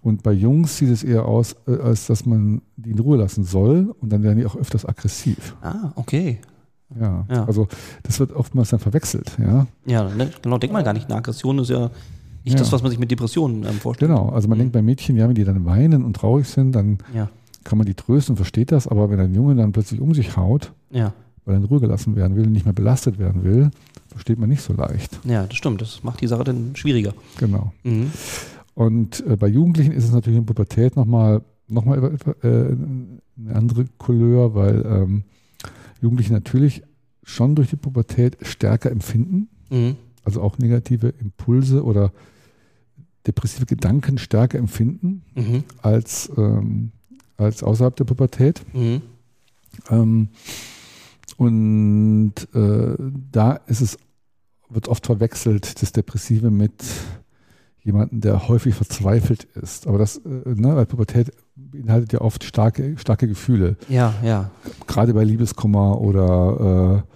Und 0.00 0.22
bei 0.24 0.32
Jungs 0.32 0.76
sieht 0.78 0.90
es 0.90 1.04
eher 1.04 1.26
aus, 1.26 1.54
äh, 1.68 1.76
als 1.76 2.06
dass 2.06 2.26
man 2.26 2.60
die 2.76 2.90
in 2.90 2.98
Ruhe 2.98 3.16
lassen 3.18 3.44
soll 3.44 3.94
und 4.00 4.10
dann 4.12 4.22
werden 4.22 4.38
die 4.38 4.46
auch 4.46 4.56
öfters 4.56 4.84
aggressiv. 4.84 5.54
Ah, 5.62 5.92
okay. 5.94 6.40
Ja. 7.00 7.24
Ja. 7.30 7.44
Also 7.44 7.68
das 8.02 8.18
wird 8.20 8.32
oftmals 8.32 8.70
dann 8.70 8.80
verwechselt, 8.80 9.30
ja. 9.38 9.66
Ja, 9.86 10.08
ne, 10.12 10.30
genau, 10.42 10.58
denkt 10.58 10.74
man 10.74 10.84
gar 10.84 10.92
nicht. 10.92 11.06
Eine 11.06 11.16
Aggression 11.16 11.58
ist 11.60 11.70
ja 11.70 11.90
nicht 12.44 12.54
Ja. 12.54 12.58
das, 12.58 12.72
was 12.72 12.82
man 12.82 12.90
sich 12.90 12.98
mit 12.98 13.10
Depressionen 13.10 13.64
ähm, 13.64 13.74
vorstellt. 13.74 14.10
Genau. 14.10 14.28
Also 14.30 14.48
man 14.48 14.58
Mhm. 14.58 14.62
denkt 14.62 14.72
bei 14.74 14.82
Mädchen, 14.82 15.16
ja, 15.16 15.28
wenn 15.28 15.34
die 15.36 15.44
dann 15.44 15.64
weinen 15.64 16.04
und 16.04 16.14
traurig 16.16 16.48
sind, 16.48 16.72
dann 16.72 16.98
Ja, 17.14 17.28
kann 17.64 17.78
man 17.78 17.86
die 17.86 17.94
trösten 17.94 18.32
und 18.32 18.36
versteht 18.36 18.72
das, 18.72 18.88
aber 18.88 19.08
wenn 19.08 19.20
ein 19.20 19.32
Junge 19.34 19.54
dann 19.54 19.70
plötzlich 19.72 20.00
um 20.00 20.12
sich 20.14 20.36
haut, 20.36 20.72
ja, 20.90 21.12
weil 21.44 21.54
er 21.54 21.58
in 21.58 21.64
Ruhe 21.64 21.78
gelassen 21.80 22.16
werden 22.16 22.36
will, 22.36 22.46
nicht 22.48 22.64
mehr 22.66 22.74
belastet 22.74 23.18
werden 23.20 23.44
will, 23.44 23.70
versteht 24.08 24.38
man 24.40 24.48
nicht 24.48 24.62
so 24.62 24.72
leicht. 24.74 25.18
ja, 25.24 25.46
das 25.46 25.56
stimmt. 25.56 25.80
Das 25.80 26.02
macht 26.02 26.20
die 26.20 26.26
Sache 26.26 26.42
dann 26.44 26.74
schwieriger. 26.74 27.14
Genau. 27.38 27.72
Mhm. 27.84 28.10
Und 28.74 29.24
äh, 29.26 29.36
bei 29.36 29.48
Jugendlichen 29.48 29.92
ist 29.92 30.04
es 30.04 30.12
natürlich 30.12 30.38
in 30.38 30.46
Pubertät 30.46 30.96
nochmal 30.96 31.42
noch 31.68 31.84
mal, 31.84 32.16
äh, 32.42 32.46
eine 32.46 33.54
andere 33.54 33.86
Couleur, 33.98 34.54
weil 34.54 34.84
ähm, 34.84 35.24
Jugendliche 36.02 36.32
natürlich 36.32 36.82
schon 37.22 37.54
durch 37.54 37.70
die 37.70 37.76
Pubertät 37.76 38.36
stärker 38.42 38.90
empfinden, 38.90 39.48
Mhm. 39.70 39.96
also 40.24 40.42
auch 40.42 40.58
negative 40.58 41.08
Impulse 41.08 41.82
oder 41.84 42.12
depressive 43.26 43.64
Gedanken 43.64 44.18
stärker 44.18 44.58
empfinden 44.58 45.22
Mhm. 45.34 45.64
als, 45.80 46.30
ähm, 46.36 46.90
als 47.38 47.62
außerhalb 47.62 47.96
der 47.96 48.04
Pubertät. 48.04 48.62
Mhm. 48.74 49.00
Ähm, 49.88 50.28
und 51.36 52.34
äh, 52.54 52.96
da 53.30 53.52
ist 53.66 53.80
es, 53.80 53.98
wird 54.68 54.88
oft 54.88 55.06
verwechselt, 55.06 55.80
das 55.80 55.92
Depressive 55.92 56.50
mit 56.50 56.72
jemanden, 57.84 58.20
der 58.20 58.48
häufig 58.48 58.74
verzweifelt 58.74 59.44
ist. 59.60 59.86
Aber 59.86 59.98
das, 59.98 60.18
äh, 60.18 60.20
ne, 60.44 60.76
weil 60.76 60.86
Pubertät 60.86 61.32
beinhaltet 61.56 62.12
ja 62.12 62.20
oft 62.20 62.44
starke, 62.44 62.96
starke 62.98 63.26
Gefühle. 63.28 63.76
Ja, 63.88 64.14
ja. 64.22 64.50
Gerade 64.86 65.14
bei 65.14 65.24
Liebeskummer 65.24 66.00
oder 66.00 67.02
äh, 67.04 67.12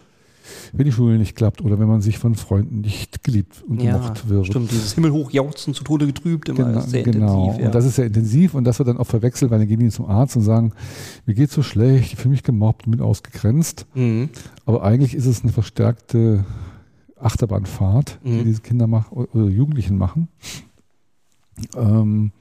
wenn 0.73 0.85
die 0.85 0.93
Schule 0.93 1.19
nicht 1.19 1.37
klappt 1.37 1.61
oder 1.61 1.79
wenn 1.79 1.89
man 1.89 2.03
sich 2.03 2.19
von 2.19 2.35
Freunden 2.35 2.81
nicht 2.81 3.25
geliebt 3.25 3.65
und 3.67 3.83
ja, 3.83 3.97
gemocht 3.97 4.29
wird. 4.29 4.47
Stimmt, 4.47 4.71
dieses 4.71 4.93
Himmelhochjauchzen 4.95 5.75
zu 5.75 5.85
Tode 5.85 6.07
getrübt, 6.07 6.49
immer 6.49 6.65
Genau, 6.65 6.81
sehr 6.81 7.03
genau. 7.03 7.39
intensiv. 7.39 7.61
Ja. 7.61 7.67
Und 7.67 7.75
das 7.75 7.85
ist 7.85 7.97
sehr 7.97 8.07
intensiv 8.07 8.55
und 8.55 8.65
das 8.65 8.79
wird 8.79 8.89
dann 8.89 8.99
auch 8.99 9.07
verwechselt, 9.07 9.51
weil 9.51 9.59
dann 9.59 9.69
gehen 9.69 9.81
die 9.81 9.89
zum 9.89 10.07
Arzt 10.07 10.37
und 10.37 10.43
sagen, 10.43 10.73
mir 11.27 11.35
geht's 11.35 11.55
so 11.55 11.63
schlecht, 11.63 12.13
ich 12.13 12.19
fühle 12.19 12.33
mich 12.33 12.43
gemobbt, 12.43 12.89
bin 12.91 13.01
ausgegrenzt. 13.01 13.87
mhm. 13.95 14.29
Aber 14.65 14.83
eigentlich 14.83 15.15
ist 15.15 15.27
es 15.27 15.43
eine 15.43 15.53
verstärkte 15.53 16.45
Achterbahnfahrt, 17.27 18.21
die 18.25 18.31
Mhm. 18.31 18.45
diese 18.45 18.63
Kinder 18.63 18.87
machen 18.87 19.17
oder 19.17 19.49
Jugendlichen 19.49 19.99
machen. 19.99 20.29
Ähm, 21.77 22.33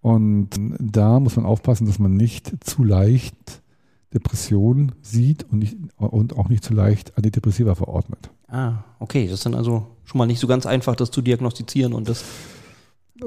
und 0.00 0.48
da 0.78 1.18
muss 1.20 1.36
man 1.36 1.44
aufpassen, 1.44 1.86
dass 1.86 1.98
man 1.98 2.14
nicht 2.14 2.52
zu 2.64 2.84
leicht 2.84 3.62
Depression 4.14 4.92
sieht 5.02 5.44
und, 5.50 5.58
nicht, 5.58 5.76
und 5.96 6.36
auch 6.36 6.48
nicht 6.48 6.64
zu 6.64 6.72
leicht 6.72 7.16
Antidepressiva 7.18 7.74
verordnet. 7.74 8.30
Ah, 8.48 8.84
okay. 9.00 9.24
Das 9.24 9.34
ist 9.34 9.46
dann 9.46 9.54
also 9.54 9.86
schon 10.04 10.18
mal 10.18 10.26
nicht 10.26 10.40
so 10.40 10.46
ganz 10.46 10.64
einfach, 10.66 10.96
das 10.96 11.10
zu 11.10 11.20
diagnostizieren 11.20 11.92
und 11.92 12.08
das. 12.08 12.24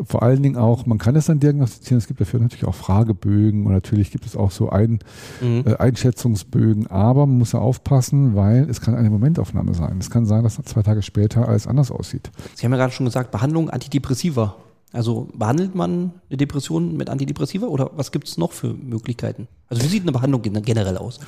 Vor 0.05 0.23
allen 0.23 0.41
Dingen 0.41 0.55
auch, 0.55 0.85
man 0.85 0.97
kann 0.97 1.15
es 1.17 1.25
dann 1.25 1.39
diagnostizieren, 1.41 1.97
es 1.97 2.07
gibt 2.07 2.21
dafür 2.21 2.39
natürlich 2.39 2.65
auch 2.65 2.75
Fragebögen 2.75 3.65
und 3.65 3.73
natürlich 3.73 4.09
gibt 4.11 4.25
es 4.25 4.37
auch 4.37 4.51
so 4.51 4.69
ein, 4.69 4.99
Mhm. 5.41 5.63
äh, 5.65 5.75
Einschätzungsbögen, 5.75 6.87
aber 6.87 7.25
man 7.25 7.37
muss 7.37 7.51
da 7.51 7.57
aufpassen, 7.59 8.35
weil 8.35 8.69
es 8.69 8.79
kann 8.79 8.95
eine 8.95 9.09
Momentaufnahme 9.09 9.73
sein. 9.73 9.97
Es 9.99 10.09
kann 10.09 10.25
sein, 10.25 10.43
dass 10.43 10.55
zwei 10.63 10.81
Tage 10.81 11.01
später 11.01 11.47
alles 11.47 11.67
anders 11.67 11.91
aussieht. 11.91 12.31
Sie 12.55 12.65
haben 12.65 12.71
ja 12.71 12.77
gerade 12.77 12.93
schon 12.93 13.05
gesagt, 13.05 13.31
Behandlung 13.31 13.69
Antidepressiva. 13.69 14.55
Also 14.93 15.29
behandelt 15.33 15.73
man 15.75 16.11
eine 16.29 16.37
Depression 16.37 16.97
mit 16.97 17.09
Antidepressiva 17.09 17.65
oder 17.67 17.91
was 17.95 18.11
gibt 18.11 18.27
es 18.27 18.37
noch 18.37 18.51
für 18.51 18.73
Möglichkeiten? 18.73 19.47
Also 19.69 19.83
wie 19.83 19.87
sieht 19.87 20.03
eine 20.03 20.11
Behandlung 20.11 20.41
gen- 20.41 20.61
generell 20.61 20.97
aus? 20.97 21.19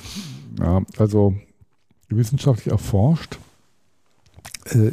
Ja, 0.58 0.82
also 0.98 1.34
wissenschaftlich 2.08 2.70
erforscht 2.72 3.38
äh, 4.66 4.92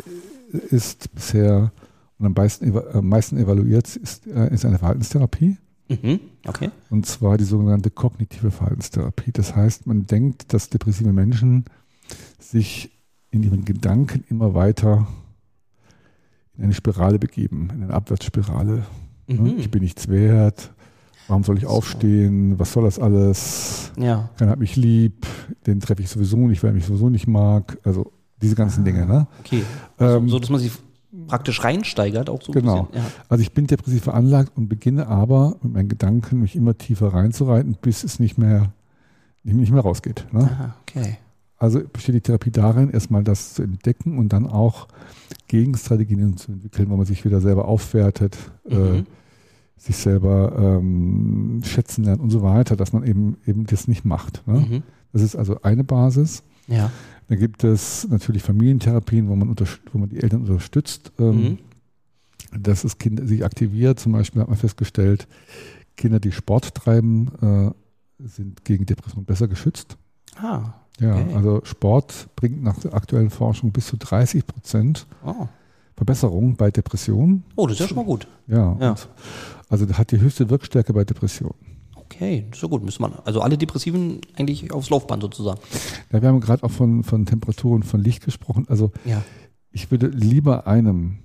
ist 0.69 1.13
bisher 1.13 1.71
und 2.21 2.27
am 2.27 2.33
meisten, 2.33 2.71
am 2.93 3.09
meisten 3.09 3.37
evaluiert 3.37 3.95
ist, 3.95 4.27
äh, 4.27 4.53
ist 4.53 4.63
eine 4.63 4.77
Verhaltenstherapie. 4.77 5.57
Mhm. 5.89 6.19
Okay. 6.45 6.69
Und 6.91 7.07
zwar 7.07 7.39
die 7.39 7.43
sogenannte 7.45 7.89
kognitive 7.89 8.51
Verhaltenstherapie. 8.51 9.31
Das 9.31 9.55
heißt, 9.55 9.87
man 9.87 10.05
denkt, 10.05 10.53
dass 10.53 10.69
depressive 10.69 11.11
Menschen 11.13 11.65
sich 12.39 12.91
in 13.31 13.41
ihren 13.41 13.65
Gedanken 13.65 14.23
immer 14.29 14.53
weiter 14.53 15.07
in 16.55 16.65
eine 16.65 16.73
Spirale 16.75 17.17
begeben, 17.17 17.69
in 17.73 17.83
eine 17.83 17.93
Abwärtsspirale. 17.93 18.85
Ne? 19.25 19.53
Mhm. 19.53 19.57
Ich 19.57 19.71
bin 19.71 19.81
nichts 19.81 20.07
wert. 20.07 20.71
Warum 21.27 21.43
soll 21.43 21.57
ich 21.57 21.65
aufstehen? 21.65 22.59
Was 22.59 22.73
soll 22.73 22.83
das 22.83 22.99
alles? 22.99 23.93
Ja. 23.97 24.29
Keiner 24.37 24.51
hat 24.51 24.59
mich 24.59 24.75
lieb. 24.75 25.25
Den 25.65 25.79
treffe 25.79 26.03
ich 26.03 26.09
sowieso 26.09 26.37
nicht, 26.37 26.61
weil 26.61 26.69
er 26.69 26.75
mich 26.75 26.85
sowieso 26.85 27.09
nicht 27.09 27.25
mag. 27.25 27.79
Also 27.83 28.11
diese 28.39 28.53
ganzen 28.53 28.85
Dinge. 28.85 29.07
Ne? 29.07 29.27
Okay. 29.39 29.63
Ähm, 29.97 30.29
so, 30.29 30.37
dass 30.37 30.51
man 30.51 30.59
sich 30.59 30.71
praktisch 31.27 31.63
reinsteigert, 31.63 32.29
auch 32.29 32.41
so 32.41 32.51
ein 32.51 32.59
Genau. 32.59 32.83
bisschen. 32.83 33.03
Ja. 33.03 33.11
Also 33.29 33.41
ich 33.41 33.53
bin 33.53 33.67
depressiv 33.67 34.03
veranlagt 34.03 34.51
und 34.55 34.67
beginne 34.69 35.07
aber 35.07 35.55
mit 35.61 35.73
meinen 35.73 35.89
Gedanken 35.89 36.39
mich 36.41 36.55
immer 36.55 36.77
tiefer 36.77 37.13
reinzureiten, 37.13 37.77
bis 37.81 38.03
es 38.03 38.19
nicht 38.19 38.37
mehr, 38.37 38.71
nicht 39.43 39.71
mehr 39.71 39.81
rausgeht. 39.81 40.25
Ne? 40.31 40.43
Aha, 40.43 40.75
okay. 40.81 41.17
Also 41.57 41.79
besteht 41.91 42.15
die 42.15 42.21
Therapie 42.21 42.51
darin, 42.51 42.89
erstmal 42.89 43.23
das 43.23 43.53
zu 43.53 43.61
entdecken 43.63 44.17
und 44.17 44.33
dann 44.33 44.47
auch 44.47 44.87
Gegenstrategien 45.47 46.37
zu 46.37 46.51
entwickeln, 46.51 46.89
wo 46.89 46.97
man 46.97 47.05
sich 47.05 47.23
wieder 47.25 47.41
selber 47.41 47.67
aufwertet, 47.67 48.37
äh, 48.69 48.75
Mhm. 48.75 49.05
sich 49.77 49.97
selber 49.97 50.53
ähm, 50.57 51.61
schätzen 51.63 52.03
lernt 52.03 52.21
und 52.21 52.29
so 52.29 52.41
weiter, 52.41 52.75
dass 52.75 52.93
man 52.93 53.03
eben 53.03 53.37
eben 53.45 53.65
das 53.65 53.87
nicht 53.87 54.05
macht. 54.05 54.45
Ne? 54.47 54.59
Mhm. 54.59 54.83
Das 55.13 55.21
ist 55.21 55.35
also 55.35 55.61
eine 55.61 55.83
Basis. 55.83 56.43
Ja. 56.67 56.89
Dann 57.31 57.39
gibt 57.39 57.63
es 57.63 58.05
natürlich 58.09 58.43
Familientherapien, 58.43 59.29
wo 59.29 59.37
man, 59.37 59.55
wo 59.93 59.97
man 59.97 60.09
die 60.09 60.21
Eltern 60.21 60.41
unterstützt, 60.41 61.13
ähm, 61.17 61.41
Mhm. 61.41 61.57
dass 62.61 62.81
das 62.81 62.97
Kind 62.97 63.25
sich 63.25 63.45
aktiviert. 63.45 64.01
Zum 64.01 64.11
Beispiel 64.11 64.41
hat 64.41 64.49
man 64.49 64.57
festgestellt, 64.57 65.29
Kinder, 65.95 66.19
die 66.19 66.33
Sport 66.33 66.75
treiben, 66.75 67.31
äh, 68.21 68.25
sind 68.27 68.65
gegen 68.65 68.85
Depression 68.85 69.23
besser 69.23 69.47
geschützt. 69.47 69.95
Ah. 70.35 70.73
Ja, 70.99 71.15
Okay. 71.15 71.33
also 71.33 71.61
Sport 71.63 72.27
bringt 72.35 72.61
nach 72.63 72.77
der 72.79 72.93
aktuellen 72.93 73.29
Forschung 73.29 73.71
bis 73.71 73.87
zu 73.87 73.95
30 73.95 74.45
Prozent 74.45 75.07
Oh. 75.25 75.47
Verbesserung 75.95 76.57
bei 76.57 76.69
Depressionen. 76.69 77.45
oh, 77.55 77.65
das 77.65 77.75
ist 77.75 77.79
ja 77.79 77.87
schon 77.87 77.95
mal 77.97 78.03
gut. 78.05 78.27
Ja, 78.47 78.75
Ja. 78.77 78.95
Also 79.69 79.87
hat 79.93 80.11
die 80.11 80.19
höchste 80.19 80.49
Wirkstärke 80.49 80.91
bei 80.91 81.05
Depressionen. 81.05 81.55
Okay, 82.13 82.45
ja 82.53 82.67
gut. 82.67 82.83
Müsste 82.83 83.01
man, 83.01 83.13
also 83.25 83.41
alle 83.41 83.57
Depressiven 83.57 84.19
eigentlich 84.37 84.71
aufs 84.73 84.89
Laufband 84.89 85.23
sozusagen. 85.23 85.59
Ja, 86.11 86.21
wir 86.21 86.27
haben 86.29 86.41
gerade 86.41 86.63
auch 86.63 86.71
von, 86.71 87.03
von 87.03 87.25
Temperaturen 87.25 87.83
von 87.83 88.01
Licht 88.01 88.23
gesprochen. 88.25 88.65
Also 88.67 88.91
Ja. 89.05 89.23
ich 89.71 89.89
würde 89.91 90.07
lieber 90.07 90.67
einem 90.67 91.19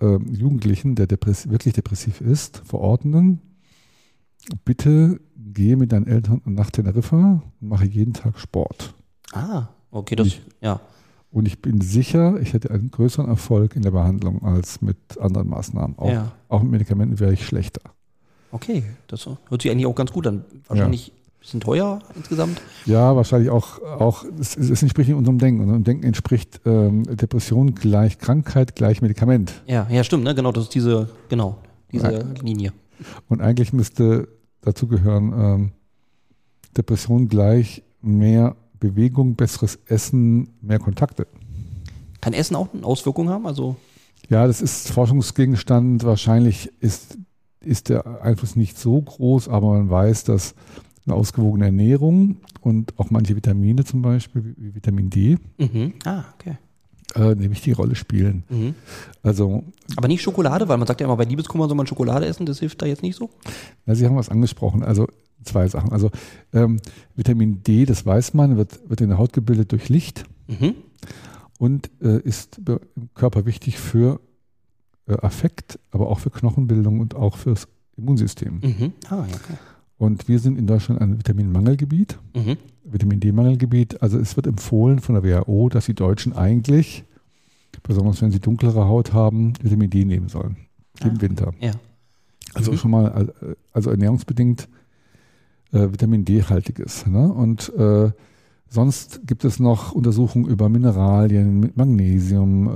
ähm, 0.00 0.26
Jugendlichen, 0.34 0.94
der 0.96 1.06
depress 1.06 1.48
wirklich 1.48 1.74
depressiv 1.74 2.20
ist, 2.20 2.62
verordnen, 2.64 3.40
bitte 4.64 5.20
gehe 5.36 5.76
mit 5.76 5.92
deinen 5.92 6.06
Eltern 6.06 6.40
nach 6.44 6.70
Teneriffa 6.70 7.42
und 7.60 7.68
mache 7.68 7.84
jeden 7.86 8.12
Tag 8.14 8.38
Sport. 8.38 8.94
Ah, 9.32 9.68
okay, 9.90 10.16
das, 10.16 10.26
Nicht. 10.26 10.42
ja. 10.60 10.80
Und 11.32 11.46
ich 11.46 11.62
bin 11.62 11.80
sicher, 11.80 12.40
ich 12.40 12.52
hätte 12.54 12.70
einen 12.72 12.90
größeren 12.90 13.28
Erfolg 13.28 13.76
in 13.76 13.82
der 13.82 13.92
Behandlung 13.92 14.42
als 14.42 14.80
mit 14.82 14.96
anderen 15.20 15.48
Maßnahmen. 15.48 15.96
Auch, 15.98 16.10
Ja. 16.10 16.32
auch 16.48 16.62
mit 16.62 16.72
Medikamenten 16.72 17.20
wäre 17.20 17.32
ich 17.32 17.46
schlechter. 17.46 17.82
Okay, 18.52 18.82
das 19.06 19.26
hört 19.26 19.62
sich 19.62 19.70
eigentlich 19.70 19.86
auch 19.86 19.94
ganz 19.94 20.12
gut 20.12 20.26
an. 20.26 20.44
Wahrscheinlich 20.66 21.12
ein 21.12 21.40
bisschen 21.40 21.60
teuer 21.60 22.00
insgesamt. 22.16 22.60
Ja, 22.84 23.14
wahrscheinlich 23.16 23.50
auch, 23.50 23.80
auch 23.82 24.24
es, 24.38 24.56
es 24.56 24.82
entspricht 24.82 25.08
nicht 25.08 25.16
unserem 25.16 25.38
Denken. 25.38 25.62
Unserem 25.62 25.84
Denken 25.84 26.04
entspricht 26.04 26.60
ähm, 26.66 27.04
Depression 27.04 27.74
gleich 27.74 28.18
Krankheit 28.18 28.74
gleich 28.74 29.02
Medikament. 29.02 29.62
Ja, 29.66 29.86
ja, 29.90 30.02
stimmt, 30.04 30.24
ne? 30.24 30.34
Genau, 30.34 30.52
das 30.52 30.64
ist 30.64 30.74
diese, 30.74 31.08
genau, 31.28 31.58
diese 31.92 32.12
Ja. 32.12 32.24
Linie. 32.42 32.72
Und 33.28 33.40
eigentlich 33.40 33.72
müsste 33.72 34.28
dazu 34.62 34.86
gehören, 34.86 35.32
ähm, 35.36 35.72
Depression 36.76 37.28
gleich 37.28 37.82
mehr 38.02 38.56
Bewegung, 38.78 39.34
besseres 39.36 39.78
Essen, 39.86 40.50
mehr 40.60 40.78
Kontakte. 40.78 41.26
Kann 42.20 42.32
Essen 42.32 42.56
auch 42.56 42.68
eine 42.72 42.84
Auswirkung 42.84 43.28
haben? 43.28 43.46
Also, 43.46 43.76
Ja, 44.28 44.46
das 44.46 44.60
ist 44.60 44.90
Forschungsgegenstand. 44.90 46.04
Wahrscheinlich 46.04 46.70
ist, 46.80 47.16
ist 47.62 47.88
der 47.88 48.22
Einfluss 48.22 48.56
nicht 48.56 48.78
so 48.78 49.00
groß, 49.00 49.48
aber 49.48 49.72
man 49.74 49.90
weiß, 49.90 50.24
dass 50.24 50.54
eine 51.06 51.14
ausgewogene 51.14 51.66
Ernährung 51.66 52.36
und 52.60 52.98
auch 52.98 53.10
manche 53.10 53.34
Vitamine 53.36 53.84
zum 53.84 54.02
Beispiel, 54.02 54.54
wie 54.56 54.74
Vitamin 54.74 55.10
D, 55.10 55.38
mhm. 55.58 55.94
ah, 56.04 56.24
okay. 56.34 56.56
äh, 57.14 57.32
eine 57.32 57.50
wichtige 57.50 57.76
Rolle 57.76 57.94
spielen. 57.94 58.44
Mhm. 58.48 58.74
Also, 59.22 59.64
Aber 59.96 60.08
nicht 60.08 60.22
Schokolade, 60.22 60.68
weil 60.68 60.76
man 60.78 60.86
sagt 60.86 61.00
ja 61.00 61.06
immer, 61.06 61.16
bei 61.16 61.24
Liebeskummer 61.24 61.66
soll 61.68 61.76
man 61.76 61.86
Schokolade 61.86 62.26
essen, 62.26 62.46
das 62.46 62.60
hilft 62.60 62.80
da 62.82 62.86
jetzt 62.86 63.02
nicht 63.02 63.16
so. 63.16 63.30
ja, 63.86 63.94
Sie 63.94 64.04
haben 64.06 64.16
was 64.16 64.28
angesprochen. 64.28 64.82
Also 64.82 65.06
zwei 65.42 65.66
Sachen. 65.68 65.90
Also 65.92 66.10
ähm, 66.52 66.78
Vitamin 67.16 67.62
D, 67.62 67.86
das 67.86 68.04
weiß 68.04 68.34
man, 68.34 68.56
wird, 68.58 68.78
wird 68.88 69.00
in 69.00 69.08
der 69.08 69.18
Haut 69.18 69.32
gebildet 69.32 69.72
durch 69.72 69.88
Licht 69.88 70.24
Mhm. 70.48 70.74
und 71.58 71.90
äh, 72.02 72.18
ist 72.20 72.58
im 72.66 72.80
Körper 73.14 73.46
wichtig 73.46 73.78
für 73.78 74.14
äh, 74.16 74.29
Affekt, 75.18 75.78
aber 75.90 76.08
auch 76.08 76.18
für 76.20 76.30
Knochenbildung 76.30 77.00
und 77.00 77.14
auch 77.14 77.36
fürs 77.36 77.68
Immunsystem. 77.96 78.60
Mhm. 78.62 78.92
Ah, 79.08 79.22
okay. 79.22 79.54
Und 79.98 80.28
wir 80.28 80.38
sind 80.38 80.58
in 80.58 80.66
Deutschland 80.66 81.00
ein 81.00 81.18
Vitaminmangelgebiet, 81.18 82.18
Mhm. 82.34 82.56
Vitamin 82.84 83.20
D-Mangelgebiet. 83.20 84.02
Also 84.02 84.18
es 84.18 84.36
wird 84.36 84.46
empfohlen 84.46 84.98
von 85.00 85.14
der 85.14 85.22
WHO, 85.22 85.68
dass 85.68 85.86
die 85.86 85.94
Deutschen 85.94 86.32
eigentlich, 86.32 87.04
besonders 87.82 88.20
wenn 88.22 88.30
sie 88.30 88.40
dunklere 88.40 88.86
Haut 88.88 89.12
haben, 89.12 89.52
Vitamin 89.62 89.90
D 89.90 90.04
nehmen 90.04 90.28
sollen 90.28 90.56
im 91.02 91.10
Ah. 91.16 91.20
Winter. 91.20 91.52
Ja. 91.60 91.72
Also 92.54 92.72
Mhm. 92.72 92.76
schon 92.78 92.90
mal, 92.90 93.28
äh, 93.42 93.54
also 93.72 93.90
ernährungsbedingt 93.90 94.68
äh, 95.72 95.92
Vitamin 95.92 96.24
D-haltiges. 96.24 97.06
Ne? 97.06 97.32
Und 97.32 97.72
äh, 97.76 98.10
sonst 98.70 99.20
gibt 99.26 99.44
es 99.44 99.58
noch 99.60 99.92
Untersuchungen 99.92 100.46
über 100.46 100.68
Mineralien 100.70 101.60
mit 101.60 101.76
Magnesium, 101.76 102.66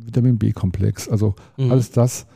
äh, 0.00 0.06
Vitamin 0.06 0.38
B-Komplex. 0.38 1.08
Also 1.08 1.34
Mhm. 1.56 1.72
alles 1.72 1.90
das 1.90 2.26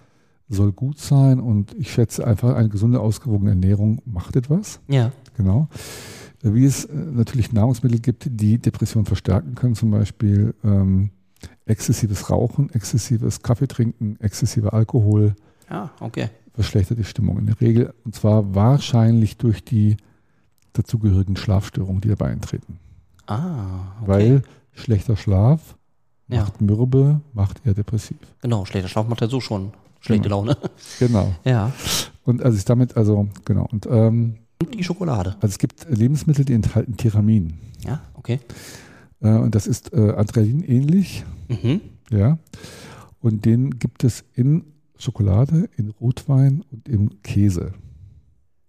soll 0.48 0.72
gut 0.72 0.98
sein 0.98 1.38
und 1.40 1.74
ich 1.74 1.92
schätze 1.92 2.26
einfach, 2.26 2.54
eine 2.56 2.68
gesunde, 2.68 3.00
ausgewogene 3.00 3.50
Ernährung 3.50 4.00
macht 4.04 4.34
etwas. 4.36 4.80
Ja. 4.88 5.12
Genau. 5.36 5.68
Wie 6.42 6.64
es 6.64 6.84
äh, 6.86 6.94
natürlich 6.94 7.52
Nahrungsmittel 7.52 7.98
gibt, 8.00 8.28
die 8.30 8.58
Depression 8.58 9.04
verstärken 9.04 9.54
können, 9.54 9.74
zum 9.74 9.90
Beispiel 9.90 10.54
ähm, 10.64 11.10
exzessives 11.66 12.30
Rauchen, 12.30 12.70
exzessives 12.70 13.42
Kaffeetrinken, 13.42 14.18
exzessiver 14.20 14.72
Alkohol, 14.72 15.34
Ah, 15.68 15.90
okay. 16.00 16.28
verschlechtert 16.54 16.98
die 16.98 17.04
Stimmung 17.04 17.38
in 17.38 17.46
der 17.46 17.60
Regel. 17.60 17.92
Und 18.04 18.14
zwar 18.14 18.54
wahrscheinlich 18.54 19.36
durch 19.36 19.64
die 19.64 19.96
dazugehörigen 20.74 21.36
Schlafstörungen, 21.36 22.00
die 22.00 22.08
dabei 22.08 22.28
eintreten. 22.28 22.78
Ah, 23.26 23.92
okay. 24.02 24.06
Weil 24.08 24.42
schlechter 24.72 25.16
Schlaf 25.16 25.76
ja, 26.28 26.40
macht 26.40 26.60
mürbe, 26.60 27.20
macht 27.32 27.64
eher 27.64 27.74
depressiv. 27.74 28.16
genau, 28.42 28.64
schlechter 28.64 28.88
Schlaf 28.88 29.08
macht 29.08 29.20
ja 29.20 29.28
so 29.28 29.40
schon 29.40 29.72
schlechte 30.00 30.28
Laune. 30.28 30.56
Genau. 30.98 31.32
Ja. 31.44 31.72
Und 32.24 32.42
als 32.42 32.56
ich 32.56 32.64
damit, 32.64 32.96
also, 32.96 33.28
genau. 33.44 33.66
Und 33.70 33.86
ähm, 33.86 34.36
Und 34.60 34.74
die 34.74 34.82
Schokolade. 34.84 35.34
also 35.40 35.46
es 35.46 35.58
gibt 35.58 35.86
Lebensmittel, 35.88 36.44
die 36.44 36.54
enthalten 36.54 36.96
Tiramin. 36.96 37.54
Ja, 37.84 38.00
okay. 38.14 38.40
Äh, 39.20 39.30
und 39.30 39.54
das 39.54 39.66
ist 39.66 39.92
äh, 39.92 40.10
Adrenalin 40.10 40.62
ähnlich, 40.62 41.24
Mhm. 41.48 41.80
ja. 42.10 42.38
Und 43.20 43.44
den 43.44 43.78
gibt 43.78 44.04
es 44.04 44.24
in 44.34 44.64
Schokolade, 44.98 45.68
in 45.76 45.90
Rotwein 45.90 46.64
und 46.72 46.88
im 46.88 47.22
Käse. 47.22 47.72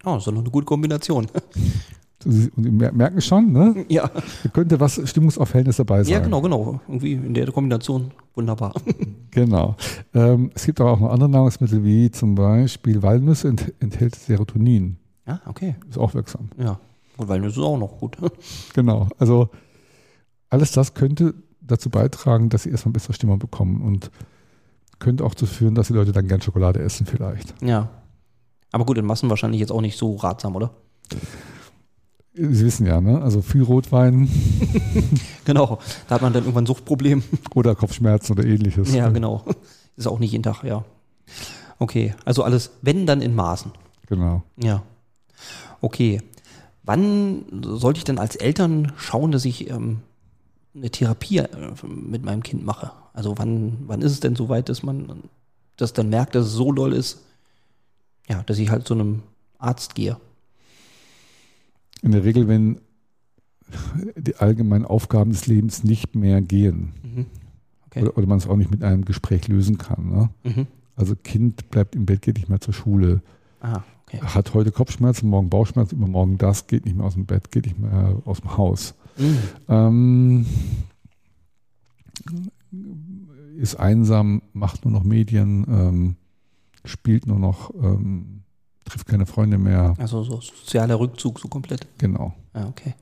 Oh, 0.04 0.12
das 0.14 0.20
ist 0.20 0.28
doch 0.28 0.34
noch 0.34 0.42
eine 0.42 0.52
gute 0.52 0.66
Kombination. 0.66 1.28
Und 2.28 2.64
Sie 2.64 2.72
mer- 2.72 2.92
merken 2.92 3.22
schon, 3.22 3.52
ne? 3.54 3.86
ja. 3.90 4.10
Da 4.44 4.50
könnte 4.50 4.80
was 4.80 5.02
Stimmungsaufhellendes 5.10 5.78
dabei 5.78 6.04
sein. 6.04 6.12
ja, 6.14 6.20
genau, 6.20 6.42
genau. 6.42 6.80
Irgendwie 6.88 7.14
in 7.14 7.34
der 7.34 7.52
Kombination 7.52 8.12
wunderbar. 8.36 8.74
Genau. 9.32 9.76
Ähm, 10.16 10.50
es 10.56 10.66
gibt 10.66 10.82
aber 10.82 10.92
auch 10.94 11.00
noch 11.00 11.12
andere 11.12 11.30
Nahrungsmittel, 11.30 11.84
wie 11.84 12.10
zum 12.10 12.34
Beispiel 12.34 13.04
Walnüsse 13.04 13.50
ent 13.50 13.72
enthält 13.80 14.16
Serotonin. 14.16 14.98
ja, 15.28 15.42
okay. 15.46 15.76
Ist 15.88 15.98
auch 16.00 16.16
wirksam. 16.16 16.50
Ja. 16.58 16.80
Weil 17.18 17.42
das 17.42 17.52
ist 17.54 17.60
auch 17.60 17.78
noch 17.78 18.00
gut. 18.00 18.18
Genau. 18.74 19.08
Also 19.20 19.50
alles 20.50 20.72
das 20.72 20.96
könnte 20.96 21.36
dazu 21.62 21.90
beitragen, 21.92 22.50
dass 22.50 22.64
sie 22.64 22.72
erstmal 22.72 22.94
bessere 22.94 23.14
Stimmung 23.14 23.38
bekommen 23.38 23.82
und 23.82 24.10
könnte 24.98 25.24
auch 25.24 25.36
dazu 25.36 25.46
führen, 25.46 25.76
dass 25.76 25.88
die 25.88 25.94
Leute 25.94 26.14
dann 26.14 26.28
gern 26.28 26.42
Schokolade 26.42 26.80
essen 26.80 27.06
vielleicht. 27.06 27.54
ja. 27.64 27.90
Aber 28.74 28.86
gut, 28.86 28.98
in 28.98 29.06
Massen 29.06 29.30
wahrscheinlich 29.30 29.62
jetzt 29.62 29.72
auch 29.72 29.82
nicht 29.82 29.98
so 29.98 30.16
ratsam, 30.16 30.56
oder? 30.56 30.72
Sie 32.39 32.65
wissen 32.65 32.86
ja, 32.86 33.01
ne? 33.01 33.22
Also 33.22 33.41
viel 33.41 33.63
Rotwein 33.63 34.29
Genau. 35.46 35.79
Da 36.08 36.15
hat 36.15 36.22
man 36.22 36.34
dann 36.34 36.44
irgendwann 36.44 36.67
Suchtproblem. 36.67 37.24
oder 37.56 37.74
Kopfschmerzen 37.74 38.34
oder 38.34 38.46
ähnliches. 38.46 38.94
Ja, 38.94 39.10
genau. 39.10 39.44
Ist 39.96 40.08
auch 40.08 40.20
nicht 40.20 40.32
jeden 40.32 40.44
Tag, 40.44 40.63
ja. 40.63 40.86
Okay. 41.79 42.13
Also 42.25 42.44
alles, 42.44 42.72
wenn, 42.82 43.08
dann 43.08 43.22
in 43.22 43.34
Maßen. 43.36 43.72
Genau. 44.08 44.44
Ja. 44.58 44.84
Okay. 45.82 46.22
Wann 46.84 47.46
sollte 47.63 47.98
ich 47.98 48.03
denn 48.03 48.20
als 48.20 48.36
Eltern 48.36 48.94
schauen, 48.98 49.32
dass 49.32 49.44
ich 49.44 49.70
ähm, 49.70 50.00
eine 50.75 50.89
Therapie 50.91 51.39
äh, 51.39 51.48
mit 51.86 52.24
meinem 52.24 52.44
Kind 52.44 52.63
mache? 52.65 52.91
Also 53.13 53.38
wann, 53.38 53.77
wann 53.88 54.01
ist 54.03 54.12
es 54.12 54.20
denn 54.20 54.36
so 54.36 54.48
weit, 54.48 54.70
dass 54.70 54.84
man 54.84 55.24
das 55.75 55.94
dann 55.94 56.10
merkt, 56.10 56.36
dass 56.36 56.46
es 56.46 56.53
so 56.53 56.72
doll 56.72 56.94
ist, 56.94 57.24
ja, 58.29 58.44
dass 58.44 58.60
ich 58.60 58.70
halt 58.70 58.88
zu 58.88 58.94
einem 58.94 59.24
Arzt 59.58 59.96
gehe? 59.96 60.17
In 62.01 62.12
der 62.12 62.24
Regel, 62.24 62.48
wenn 62.48 62.80
die 64.16 64.36
allgemeinen 64.36 64.86
Aufgaben 64.86 65.32
des 65.32 65.48
Lebens 65.48 65.84
nicht 65.84 66.16
mehr 66.16 66.42
gehen 66.42 66.94
Mhm. 67.04 67.25
Okay. 67.88 68.01
oder, 68.04 68.18
oder 68.18 68.27
man 68.27 68.38
es 68.38 68.48
auch 68.48 68.56
nicht 68.58 68.72
mit 68.72 68.84
einem 68.84 69.06
Gespräch 69.06 69.48
lösen 69.48 69.77
kann. 69.77 70.10
Ne? 70.10 70.30
Mhm. 70.44 70.68
Also 70.96 71.16
Kind 71.16 71.70
bleibt 71.70 71.96
im 71.96 72.06
Bett, 72.06 72.22
geht 72.22 72.36
nicht 72.38 72.50
mehr 72.50 72.60
zur 72.62 72.74
Schule, 72.74 73.22
Ah, 73.62 73.82
okay. 74.06 74.20
hat 74.22 74.54
heute 74.54 74.72
Kopfschmerzen, 74.72 75.30
morgen 75.30 75.50
Bauchschmerzen, 75.50 75.96
übermorgen 75.98 76.38
das, 76.38 76.68
geht 76.68 76.86
nicht 76.86 76.96
mehr 76.98 77.06
aus 77.06 77.13
dem 77.16 77.25
Bett, 77.25 77.51
geht 77.51 77.66
nicht 77.66 77.80
mehr 77.80 78.22
aus 78.25 78.42
dem 78.42 78.58
Haus. 78.58 78.94
Mhm. 79.18 79.38
Ähm, 79.68 80.46
ist 83.58 83.75
einsam, 83.75 84.42
macht 84.54 84.86
nur 84.86 84.92
noch 84.94 85.04
Medien, 85.04 85.66
ähm, 85.70 86.16
spielt 86.86 87.25
nur 87.27 87.39
noch, 87.39 87.72
ähm, 87.82 88.42
trifft 88.88 89.08
keine 89.08 89.25
Freunde 89.25 89.58
mehr. 89.58 89.94
Also 89.98 90.24
so 90.24 90.41
sozialer 90.41 91.00
Rückzug 91.00 91.39
so 91.39 91.48
komplett. 91.48 91.88
Genau. 91.98 92.34
Ah, 92.53 92.67
okay. 92.67 92.96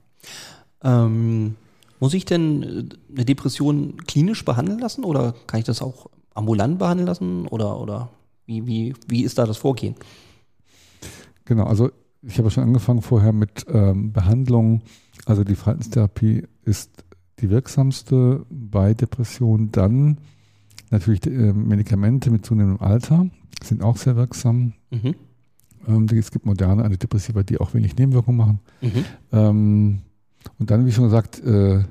Ähm, 0.83 1.55
muss 1.99 2.13
ich 2.13 2.25
denn 2.25 2.63
äh, 2.63 2.83
eine 3.13 3.25
Depression 3.25 3.97
klinisch 4.05 4.43
behandeln 4.45 4.79
lassen 4.79 5.03
oder 5.03 5.33
kann 5.47 5.59
ich 5.59 5.65
das 5.65 5.81
auch 5.81 6.09
ambulant 6.33 6.79
behandeln 6.79 7.07
lassen 7.07 7.47
oder, 7.47 7.79
oder 7.79 8.09
wie, 8.45 8.67
wie, 8.67 8.93
wie 9.07 9.23
ist 9.23 9.37
da 9.37 9.45
das 9.45 9.57
Vorgehen? 9.57 9.95
Genau, 11.45 11.65
also 11.65 11.91
ich 12.21 12.37
habe 12.37 12.49
schon 12.49 12.63
angefangen 12.63 13.01
vorher 13.01 13.33
mit 13.33 13.65
ähm, 13.69 14.11
Behandlung. 14.11 14.81
Also 15.25 15.43
die 15.43 15.55
Verhaltenstherapie 15.55 16.43
ist 16.63 17.05
die 17.39 17.49
wirksamste 17.49 18.45
bei 18.49 18.93
Depressionen. 18.93 19.71
Dann 19.71 20.17
natürlich 20.89 21.21
die, 21.21 21.29
äh, 21.29 21.53
Medikamente 21.53 22.31
mit 22.31 22.45
zunehmendem 22.45 22.85
Alter 22.85 23.27
sind 23.63 23.83
auch 23.83 23.97
sehr 23.97 24.15
wirksam. 24.15 24.73
Mhm. 24.91 25.15
Ähm, 25.87 26.07
es 26.11 26.31
gibt 26.31 26.45
moderne 26.45 26.83
Antidepressiva, 26.83 27.43
die 27.43 27.59
auch 27.59 27.73
wenig 27.73 27.95
Nebenwirkungen 27.97 28.37
machen. 28.37 28.59
Mhm. 28.81 29.05
Ähm, 29.31 30.01
und 30.59 30.69
dann, 30.71 30.85
wie 30.85 30.91
schon 30.91 31.05
gesagt, 31.05 31.43
äh, 31.43 31.83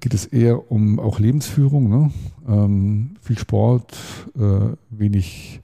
geht 0.00 0.14
es 0.14 0.26
eher 0.26 0.70
um 0.72 0.98
auch 0.98 1.18
Lebensführung, 1.18 1.88
ne? 1.88 2.10
ähm, 2.48 3.14
viel 3.20 3.38
Sport, 3.38 3.96
äh, 4.36 4.74
wenig, 4.90 5.60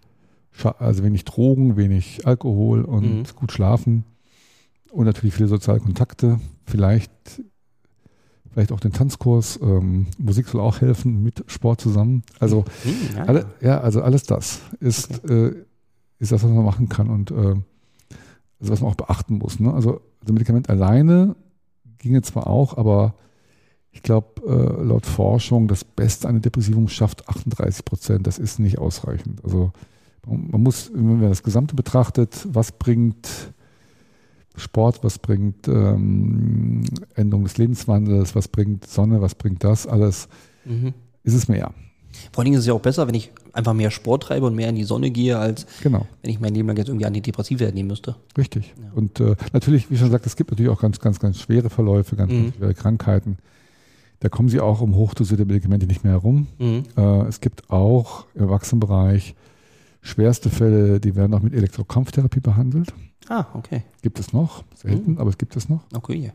also 0.79 1.03
wenig 1.03 1.25
Drogen, 1.25 1.77
wenig 1.77 2.27
Alkohol 2.27 2.83
und 2.85 3.03
Mhm. 3.23 3.37
gut 3.37 3.53
schlafen 3.53 4.05
und 4.93 5.07
natürlich 5.07 5.35
viele 5.35 5.49
soziale 5.49 5.81
Kontakte. 5.81 6.39
Vielleicht, 6.67 7.11
vielleicht 8.53 8.71
auch 8.71 8.81
den 8.81 8.93
Tanzkurs. 8.93 9.59
Ähm, 9.63 10.07
Musik 10.19 10.47
soll 10.47 10.61
auch 10.61 10.81
helfen 10.83 11.23
mit 11.23 11.43
Sport 11.47 11.81
zusammen. 11.81 12.23
Also 12.39 12.65
Hm, 12.85 13.17
ja. 13.17 13.25
alle, 13.25 13.47
ja, 13.63 13.81
also 13.81 14.03
alles 14.03 14.25
das 14.25 14.61
ist, 14.79 15.25
äh, 15.25 15.55
ist 16.23 16.33
das, 16.33 16.43
was 16.43 16.51
man 16.51 16.65
machen 16.65 16.89
kann 16.89 17.11
und 17.11 17.31
äh, 17.31 17.35
also 18.61 18.73
was 18.73 18.81
man 18.81 18.91
auch 18.91 18.97
beachten 18.97 19.39
muss. 19.39 19.59
Ne? 19.59 19.73
Also, 19.75 20.01
also 20.21 20.33
Medikament 20.33 20.71
alleine 20.71 21.35
ginge 21.99 22.23
zwar 22.23 22.47
auch, 22.47 22.77
aber 22.79 23.15
ich 23.91 24.03
glaube, 24.03 24.41
äh, 24.47 24.83
laut 24.85 25.05
Forschung, 25.05 25.69
das 25.69 25.85
Beste 25.85 26.29
an 26.29 26.41
Depressivum 26.41 26.89
schafft 26.89 27.29
38 27.29 27.85
Prozent. 27.85 28.27
Das 28.27 28.39
ist 28.39 28.59
nicht 28.59 28.79
ausreichend. 28.79 29.45
Also 29.45 29.73
man, 30.27 30.49
man 30.51 30.63
muss, 30.63 30.91
wenn 30.95 31.21
man 31.21 31.29
das 31.29 31.43
Gesamte 31.43 31.75
betrachtet, 31.75 32.47
was 32.51 32.73
bringt 32.73 33.29
Sport, 34.57 35.03
was 35.03 35.19
bringt 35.19 35.67
ähm, 35.67 36.85
Änderung 37.15 37.45
des 37.45 37.59
Lebenswandels, 37.59 38.35
was 38.35 38.49
bringt 38.49 38.87
Sonne, 38.87 39.21
was 39.21 39.35
bringt 39.35 39.65
das 39.65 39.87
alles, 39.87 40.29
Mhm. 40.65 40.95
ist 41.25 41.35
es 41.35 41.49
mehr. 41.49 41.75
Vor 42.33 42.41
allen 42.41 42.45
Dingen 42.47 42.55
ist 42.57 42.61
es 42.63 42.67
ja 42.67 42.75
auch 42.75 42.81
besser, 42.81 43.07
wenn 43.09 43.15
ich 43.15 43.31
einfach 43.53 43.73
mehr 43.75 43.91
Sport 43.91 44.25
treibe 44.25 44.47
und 44.47 44.55
mehr 44.55 44.69
in 44.69 44.75
die 44.75 44.85
Sonne 44.85 45.11
gehe, 45.11 45.39
als 45.39 45.67
Genau. 45.83 46.07
wenn 46.23 46.31
ich 46.31 46.41
mein 46.41 46.55
Leben 46.55 46.69
lang 46.69 46.77
jetzt 46.77 46.89
irgendwie 46.89 47.07
Antidepressiva 47.07 47.71
nehmen 47.71 47.89
müsste. 47.89 48.17
Richtig. 48.37 48.73
Ja. 48.81 48.91
Und 48.95 49.21
äh, 49.21 49.37
natürlich, 49.53 49.91
wie 49.91 49.97
schon 49.97 50.09
gesagt, 50.09 50.27
es 50.27 50.37
gibt 50.37 50.51
natürlich 50.51 50.71
auch 50.71 50.81
ganz, 50.81 50.99
ganz, 51.01 51.19
ganz 51.21 51.39
schwere 51.41 51.71
Verläufe, 51.71 52.17
ganz, 52.17 52.33
Mhm. 52.33 52.43
ganz 52.45 52.57
schwere 52.57 52.75
Krankheiten. 52.75 53.39
Da 54.21 54.29
kommen 54.29 54.49
sie 54.49 54.61
auch 54.61 54.81
um 54.81 54.95
hochdosierte 54.95 55.45
Medikamente 55.45 55.87
nicht 55.87 56.05
mehr 56.05 56.13
herum. 56.13 56.47
Mhm. 56.59 56.85
Äh, 56.97 57.23
es 57.29 57.41
gibt 57.41 57.71
auch 57.71 58.27
im 58.35 58.43
Erwachsenenbereich 58.43 59.35
schwerste 60.01 60.51
Fälle, 60.51 61.01
die 61.01 61.15
werden 61.17 61.35
auch 61.35 61.43
mit 61.43 61.55
Elektrokrampftherapie 61.55 62.41
behandelt. 62.41 62.93
Ah, 63.29 63.47
okay. 63.55 63.83
Gibt 64.03 64.19
es 64.19 64.33
noch, 64.33 64.65
selten, 64.75 65.13
Mhm. 65.13 65.19
aber 65.19 65.31
es 65.31 65.39
gibt 65.39 65.55
es 65.57 65.69
noch. 65.69 65.83
Okay. 65.93 66.33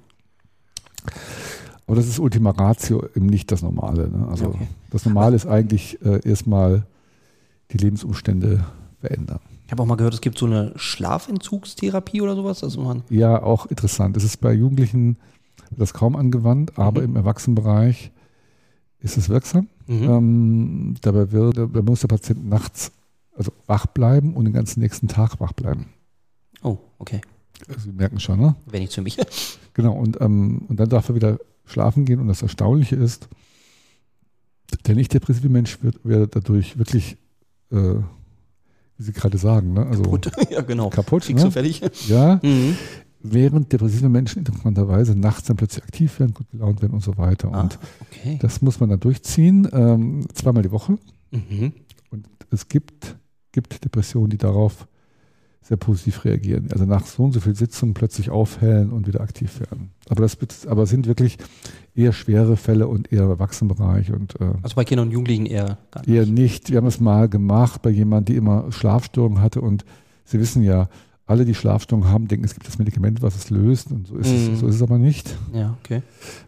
Aber 1.87 1.95
das 1.95 2.07
ist 2.07 2.19
Ultima 2.19 2.51
Ratio 2.51 3.03
eben 3.15 3.25
nicht 3.27 3.51
das 3.51 3.61
Normale. 3.63 4.09
Ne? 4.09 4.27
Also 4.29 4.47
Okay. 4.47 4.67
das 4.91 5.05
Normale 5.05 5.35
ist 5.35 5.47
eigentlich 5.47 5.99
äh, 6.05 6.19
erstmal 6.27 6.85
die 7.71 7.77
Lebensumstände 7.77 8.63
verändern. 8.99 9.39
Ich 9.65 9.71
habe 9.71 9.83
auch 9.83 9.87
mal 9.87 9.95
gehört, 9.95 10.13
es 10.13 10.21
gibt 10.21 10.37
so 10.37 10.45
eine 10.45 10.73
Schlafentzugstherapie 10.75 12.21
oder 12.21 12.35
sowas. 12.35 12.63
Also 12.63 12.81
man, 12.81 13.03
Ja, 13.09 13.41
auch 13.41 13.65
interessant. 13.67 14.15
Es 14.17 14.23
ist 14.23 14.37
bei 14.37 14.53
Jugendlichen 14.53 15.17
das 15.71 15.93
kaum 15.93 16.15
angewandt, 16.15 16.77
aber 16.77 17.01
Mhm. 17.01 17.07
im 17.09 17.15
Erwachsenenbereich 17.17 18.11
ist 18.99 19.17
es 19.17 19.29
wirksam. 19.29 19.67
mhm. 19.87 20.03
Ähm, 20.03 20.95
dabei 21.01 21.31
wird, 21.31 21.57
da 21.57 21.81
muss 21.81 22.01
der 22.01 22.07
Patient 22.09 22.47
nachts 22.49 22.91
also 23.37 23.51
wach 23.67 23.85
bleiben 23.85 24.33
und 24.33 24.45
den 24.45 24.53
ganzen 24.53 24.79
nächsten 24.79 25.07
Tag 25.07 25.39
wach 25.39 25.53
bleiben. 25.53 25.87
Oh, 26.63 26.77
okay. 26.97 27.21
Also 27.69 27.81
Sie 27.81 27.91
merken 27.91 28.19
schon, 28.19 28.39
ne? 28.39 28.55
Wäre 28.65 28.81
nicht 28.81 28.93
für 28.93 29.01
mich. 29.01 29.17
Genau. 29.73 29.93
Und, 29.93 30.19
ähm, 30.21 30.63
und 30.67 30.79
dann 30.79 30.89
darf 30.89 31.07
er 31.09 31.15
wieder 31.15 31.37
schlafen 31.67 32.05
gehen. 32.05 32.19
Und 32.19 32.27
das 32.27 32.41
Erstaunliche 32.41 32.95
ist, 32.95 33.27
der 34.85 34.95
nicht 34.95 35.13
depressive 35.13 35.49
Mensch 35.49 35.81
wird, 35.83 36.03
wird 36.03 36.35
dadurch 36.35 36.77
wirklich, 36.77 37.17
äh, 37.71 37.75
wie 38.97 39.03
Sie 39.03 39.13
gerade 39.13 39.37
sagen, 39.37 39.73
ne? 39.73 39.85
Also 39.85 40.03
Gut. 40.03 40.31
ja, 40.49 40.61
genau. 40.61 40.89
kaputt. 40.89 41.23
Fix 41.25 41.43
Ne? 41.43 41.51
fertig. 41.51 41.81
Ja, 42.07 42.39
Mhm. 42.43 42.75
während 43.21 43.71
depressive 43.71 44.09
Menschen 44.09 44.39
interessanterweise 44.39 45.15
nachts 45.15 45.47
dann 45.47 45.57
plötzlich 45.57 45.83
aktiv 45.83 46.19
werden, 46.19 46.33
gut 46.33 46.49
gelaunt 46.51 46.81
werden 46.81 46.93
und 46.93 47.03
so 47.03 47.17
weiter. 47.17 47.49
Ah, 47.53 47.61
Und 47.61 47.79
okay. 48.01 48.39
das 48.41 48.61
muss 48.61 48.79
man 48.79 48.89
dann 48.89 48.99
durchziehen, 48.99 49.67
ähm, 49.71 50.25
zweimal 50.33 50.63
die 50.63 50.71
Woche. 50.71 50.97
Mhm. 51.31 51.73
Und 52.09 52.27
es 52.51 52.67
gibt, 52.67 53.15
gibt 53.51 53.83
Depressionen, 53.83 54.29
die 54.29 54.37
darauf 54.37 54.87
sehr 55.67 55.77
positiv 55.77 56.23
reagieren. 56.23 56.69
Also 56.71 56.85
nach 56.85 57.05
so 57.05 57.23
und 57.23 57.33
so 57.33 57.39
viel 57.41 57.55
Sitzungen 57.55 57.93
plötzlich 57.93 58.29
aufhellen 58.29 58.91
und 58.91 59.05
wieder 59.07 59.19
aktiv 59.21 59.59
werden. 59.59 59.89
Aber 60.09 60.21
das 60.21 60.37
aber 60.67 60.85
sind 60.85 61.07
wirklich 61.07 61.37
eher 61.93 62.13
schwere 62.13 62.55
Fälle 62.55 62.87
und 62.87 63.11
eher 63.11 63.23
im 63.23 63.29
Erwachsenenbereich 63.31 64.11
und 64.13 64.39
äh, 64.39 64.45
Also 64.61 64.75
bei 64.75 64.85
Kindern 64.85 65.07
und 65.07 65.13
Jugendlichen 65.13 65.45
eher 65.45 65.77
gar 65.91 66.01
nicht. 66.01 66.09
eher 66.09 66.25
nicht. 66.25 66.69
Wir 66.69 66.77
haben 66.77 66.87
es 66.87 66.99
mal 67.01 67.27
gemacht 67.27 67.81
bei 67.81 67.89
jemandem, 67.89 68.33
die 68.33 68.37
immer 68.37 68.71
Schlafstörungen 68.71 69.41
hatte 69.41 69.61
und 69.61 69.83
Sie 70.23 70.39
wissen 70.39 70.61
ja, 70.63 70.89
alle, 71.25 71.43
die 71.43 71.55
Schlafstörungen 71.55 72.09
haben, 72.09 72.27
denken, 72.29 72.45
es 72.45 72.53
gibt 72.53 72.67
das 72.67 72.77
Medikament, 72.79 73.21
was 73.21 73.35
es 73.35 73.49
löst. 73.49 73.91
Und 73.91 74.07
so 74.07 74.15
ist, 74.17 74.27
Mhm. 74.29 74.53
es, 74.53 74.59
so 74.61 74.67
ist 74.67 74.75
es 74.75 74.81
aber 74.81 74.97
nicht. 74.97 75.35
Ja, 75.53 75.75
okay. 75.83 76.01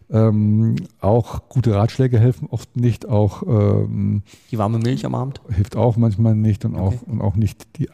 Ähm, 0.10 0.76
auch 1.02 1.50
gute 1.50 1.76
Ratschläge 1.76 2.20
helfen 2.20 2.48
oft 2.50 2.76
nicht, 2.78 3.08
auch 3.08 3.44
ähm, 3.46 4.24
Die 4.52 4.58
warme 4.58 4.80
Milch 4.80 5.06
am 5.06 5.16
Abend. 5.16 5.42
hilft 5.50 5.76
auch 5.76 5.98
manchmal 5.98 6.36
nicht 6.36 6.64
und 6.66 6.76
auch, 6.76 6.94
Okay. 6.94 7.00
und 7.12 7.22
auch 7.22 7.36
nicht 7.36 7.78
die 7.78 7.92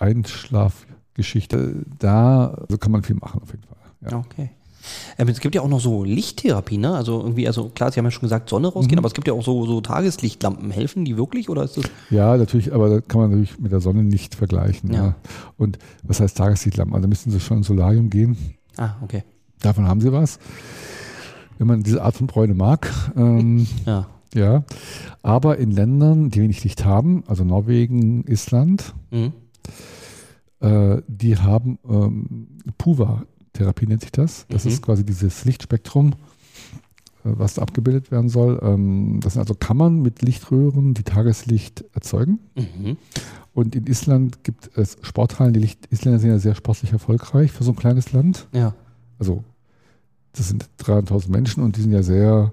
Einschlafgeschichte. 1.16 1.86
Da 2.00 2.48
also 2.48 2.78
kann 2.78 2.92
man 2.92 3.04
viel 3.04 3.16
machen 3.16 3.42
auf 3.42 3.50
jeden 3.52 3.64
Fall. 3.64 4.12
Ja. 4.12 4.18
Okay. 4.18 4.50
Ähm, 5.18 5.28
es 5.30 5.40
gibt 5.40 5.56
ja 5.56 5.62
auch 5.62 5.68
noch 5.68 5.80
so 5.80 6.04
Lichttherapie, 6.04 6.78
ne? 6.78 6.94
Also 6.94 7.20
irgendwie, 7.20 7.48
also 7.48 7.70
klar, 7.70 7.92
Sie 7.92 7.98
haben 7.98 8.06
ja 8.06 8.12
schon 8.12 8.22
gesagt, 8.22 8.50
Sonne 8.50 8.68
rausgehen, 8.68 8.96
Mhm. 8.96 9.00
aber 9.00 9.08
es 9.08 9.16
gibt 9.16 9.28
ja 9.28 9.34
auch 9.34 9.44
so, 9.44 9.66
so 9.66 9.82
Tageslichtlampen. 9.82 10.70
Helfen 10.70 11.06
die 11.06 11.18
wirklich 11.18 11.50
oder 11.50 11.64
ist 11.64 11.78
das? 11.78 11.86
ja, 12.12 12.38
natürlich, 12.38 12.72
aber 12.72 12.90
da 12.90 13.02
kann 13.02 13.22
man 13.22 13.30
natürlich 13.32 13.58
mit 13.60 13.72
der 13.72 13.80
Sonne 13.82 14.04
nicht 14.04 14.36
vergleichen. 14.36 14.94
Ja. 14.94 15.04
Ja. 15.06 15.16
Und 15.58 15.80
was 16.04 16.20
heißt 16.20 16.38
Tageslichtlampen? 16.38 16.96
Also 16.96 17.08
müssen 17.08 17.32
Sie 17.32 17.40
schon 17.40 17.58
ins 17.58 17.68
Solarium 17.68 18.12
gehen. 18.12 18.38
Ah, 18.78 18.92
okay. 19.02 19.24
Davon 19.62 19.88
haben 19.88 20.02
Sie 20.02 20.12
was. 20.12 20.38
Wenn 21.58 21.66
man 21.68 21.82
diese 21.82 22.04
Art 22.04 22.16
von 22.18 22.28
Bräune 22.28 22.54
mag. 22.54 22.92
Ähm, 23.18 23.66
Ja. 23.88 24.06
ja. 24.36 24.64
Aber 25.24 25.58
in 25.58 25.72
Ländern, 25.72 26.30
die 26.30 26.42
wenig 26.42 26.64
Licht 26.64 26.86
haben, 26.86 27.24
also 27.26 27.44
Norwegen, 27.44 28.24
Island, 28.28 28.94
Mhm. 29.10 29.34
Äh, 30.66 31.02
die 31.08 31.38
haben 31.38 31.78
ähm, 31.88 32.48
Puva-Therapie 32.78 33.88
nennt 33.88 34.02
sich 34.02 34.12
das. 34.12 34.46
Das 34.50 34.66
Mhm. 34.66 34.72
ist 34.72 34.82
quasi 34.82 35.06
dieses 35.06 35.46
Lichtspektrum, 35.46 36.10
äh, 36.10 36.14
was 37.24 37.56
da 37.56 37.62
abgebildet 37.62 38.12
werden 38.12 38.30
soll. 38.30 38.60
Ähm, 38.64 39.20
das 39.22 39.34
sind 39.34 39.42
also 39.42 39.54
Kammern 39.56 40.02
mit 40.02 40.22
Lichtröhren, 40.22 40.94
die 40.94 41.04
Tageslicht 41.04 41.84
erzeugen. 41.94 42.40
Mhm. 42.56 42.98
Und 43.54 43.76
in 43.76 43.88
Island 43.88 44.44
gibt 44.44 44.70
es 44.78 44.98
Sporthallen. 45.02 45.54
Die 45.54 45.60
Licht 45.62 45.88
Isländer 45.92 46.20
sind 46.20 46.30
ja 46.30 46.40
sehr 46.40 46.56
sportlich 46.56 46.92
erfolgreich 46.92 47.52
für 47.52 47.64
so 47.64 47.72
ein 47.72 47.78
kleines 47.78 48.12
Land. 48.12 48.48
Ja. 48.52 48.74
Also 49.18 49.44
das 50.34 50.50
sind 50.50 50.68
300.000 50.80 51.30
Menschen 51.32 51.64
und 51.64 51.78
die 51.78 51.82
sind 51.82 51.94
ja 51.94 52.04
sehr, 52.04 52.52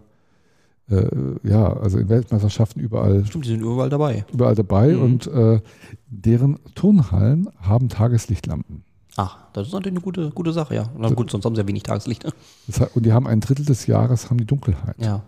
äh, 0.91 1.07
ja, 1.49 1.73
also 1.77 1.99
in 1.99 2.09
Weltmeisterschaften 2.09 2.81
überall 2.81 3.25
Stimmt, 3.27 3.45
die 3.45 3.51
sind 3.51 3.61
überall 3.61 3.89
dabei. 3.91 4.25
überall 4.33 4.55
dabei 4.55 4.89
Mhm. 4.95 5.03
und 5.03 5.27
äh, 5.29 5.61
deren 6.09 6.59
Turnhallen 6.75 7.49
haben 7.61 7.89
Tageslichtlampen. 7.89 8.85
Ach, 9.17 9.37
das 9.53 9.67
ist 9.69 9.73
natürlich 9.75 9.97
eine 9.99 10.05
gute, 10.05 10.31
gute 10.31 10.53
Sache, 10.53 10.75
ja. 10.75 10.85
Na 10.97 11.11
gut, 11.11 11.31
sonst 11.31 11.45
haben 11.45 11.55
sie 11.55 11.61
ja 11.61 11.69
wenig 11.69 11.83
Tageslicht. 11.83 12.25
heißt, 12.25 12.97
und 12.97 13.05
die 13.05 13.13
haben 13.13 13.27
ein 13.27 13.41
Drittel 13.41 13.65
des 13.67 13.87
Jahres 13.87 14.31
haben 14.31 14.39
die 14.39 14.47
Dunkelheit. 14.47 14.97
Ja. 14.99 15.23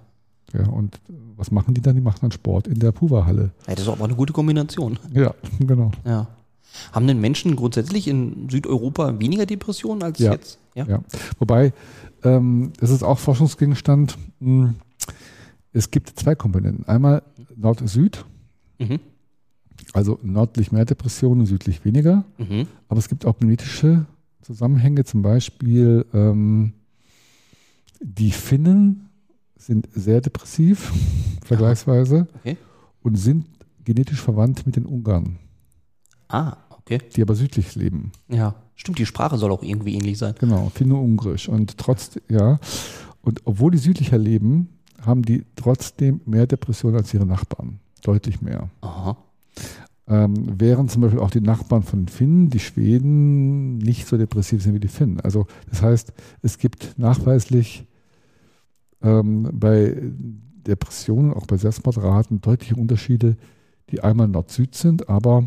Ja, 0.54 0.68
und 0.68 1.00
was 1.36 1.50
machen 1.50 1.74
die 1.74 1.80
dann? 1.82 1.94
Die 1.96 2.00
machen 2.00 2.18
dann 2.22 2.30
Sport 2.32 2.66
in 2.68 2.78
der 2.78 2.92
Puva-Halle. 2.92 3.50
ja. 3.66 3.74
Das 3.74 3.80
ist 3.84 3.88
aber 3.88 4.04
eine 4.04 4.14
gute 4.14 4.32
Kombination. 4.32 4.98
Ja, 5.12 5.34
genau. 5.60 5.90
Ja. 6.06 6.28
Haben 6.92 7.06
denn 7.06 7.20
Menschen 7.20 7.56
grundsätzlich 7.56 8.08
in 8.08 8.48
Südeuropa 8.48 9.18
weniger 9.20 9.46
Depressionen 9.46 10.02
als 10.02 10.18
Ja. 10.18 10.32
jetzt? 10.32 10.58
Ja. 10.74 10.86
Ja. 10.86 11.00
Wobei, 11.38 11.72
ähm, 12.22 12.72
das 12.80 12.90
ist 12.90 13.02
auch 13.02 13.18
Forschungsgegenstand. 13.18 14.16
Mh, 14.40 14.74
Es 15.74 15.90
gibt 15.90 16.18
zwei 16.18 16.34
Komponenten. 16.34 16.87
Einmal 16.87 17.22
Nord-Süd, 17.56 18.24
Mhm. 18.78 19.00
also 19.92 20.18
nördlich 20.22 20.72
mehr 20.72 20.84
Depressionen, 20.84 21.44
südlich 21.46 21.84
weniger. 21.84 22.24
Mhm. 22.38 22.66
Aber 22.88 22.98
es 22.98 23.08
gibt 23.08 23.26
auch 23.26 23.38
genetische 23.38 24.06
Zusammenhänge, 24.40 25.04
zum 25.04 25.20
Beispiel 25.22 26.06
ähm, 26.14 26.72
die 28.00 28.30
Finnen 28.30 29.08
sind 29.56 29.88
sehr 29.92 30.20
depressiv, 30.20 30.92
vergleichsweise, 31.44 32.26
Okay. 32.40 32.56
und 33.02 33.16
sind 33.16 33.46
genetisch 33.84 34.20
verwandt 34.20 34.66
mit 34.66 34.76
den 34.76 34.87
Ungarn, 34.87 35.38
Ah, 36.28 36.56
okay. 36.70 36.98
die 37.16 37.22
aber 37.22 37.34
südlich 37.34 37.74
leben. 37.74 38.12
Ja. 38.28 38.54
Stimmt, 38.76 38.98
die 38.98 39.06
Sprache 39.06 39.38
soll 39.38 39.52
auch 39.52 39.62
irgendwie 39.62 39.94
ähnlich 39.94 40.18
sein. 40.18 40.34
Genau, 40.40 40.68
Finno-Ungrisch. 40.74 41.48
Und 41.48 41.78
trotzdem, 41.78 42.22
ja, 42.28 42.58
und 43.22 43.40
obwohl 43.44 43.70
die 43.70 43.78
südlicher 43.78 44.18
leben, 44.18 44.68
haben 45.02 45.22
die 45.22 45.44
trotzdem 45.57 46.20
mehr 46.26 46.46
Depressionen 46.46 46.96
als 46.96 47.12
ihre 47.14 47.26
Nachbarn. 47.26 47.80
Deutlich 48.02 48.40
mehr. 48.42 48.68
Aha. 48.80 49.16
Ähm, 50.07 50.35
während 50.59 50.90
zum 50.90 51.02
Beispiel 51.02 51.20
auch 51.20 51.30
die 51.30 51.40
Nachbarn 51.40 51.83
von 51.83 52.09
Finnen, 52.09 52.50
die 52.50 52.59
Schweden, 52.59 53.78
nicht 53.78 54.07
so 54.07 54.18
depressiv 54.18 54.62
sind 54.62 54.74
wie 54.74 54.80
die 54.80 54.88
Finnen. 54.88 55.20
Also 55.20 55.46
das 55.70 55.80
heißt, 55.80 56.12
es 56.42 56.59
gibt 56.59 56.98
nachweislich 56.98 57.87
ähm, 59.02 59.48
bei 59.52 59.96
Depressionen, 60.66 61.33
auch 61.33 61.46
bei 61.46 61.57
Selbstmordraten, 61.57 62.40
deutliche 62.40 62.76
Unterschiede, 62.76 63.37
die 63.90 64.02
einmal 64.02 64.28
Nord-Süd 64.28 64.74
sind, 64.74 65.09
aber 65.09 65.44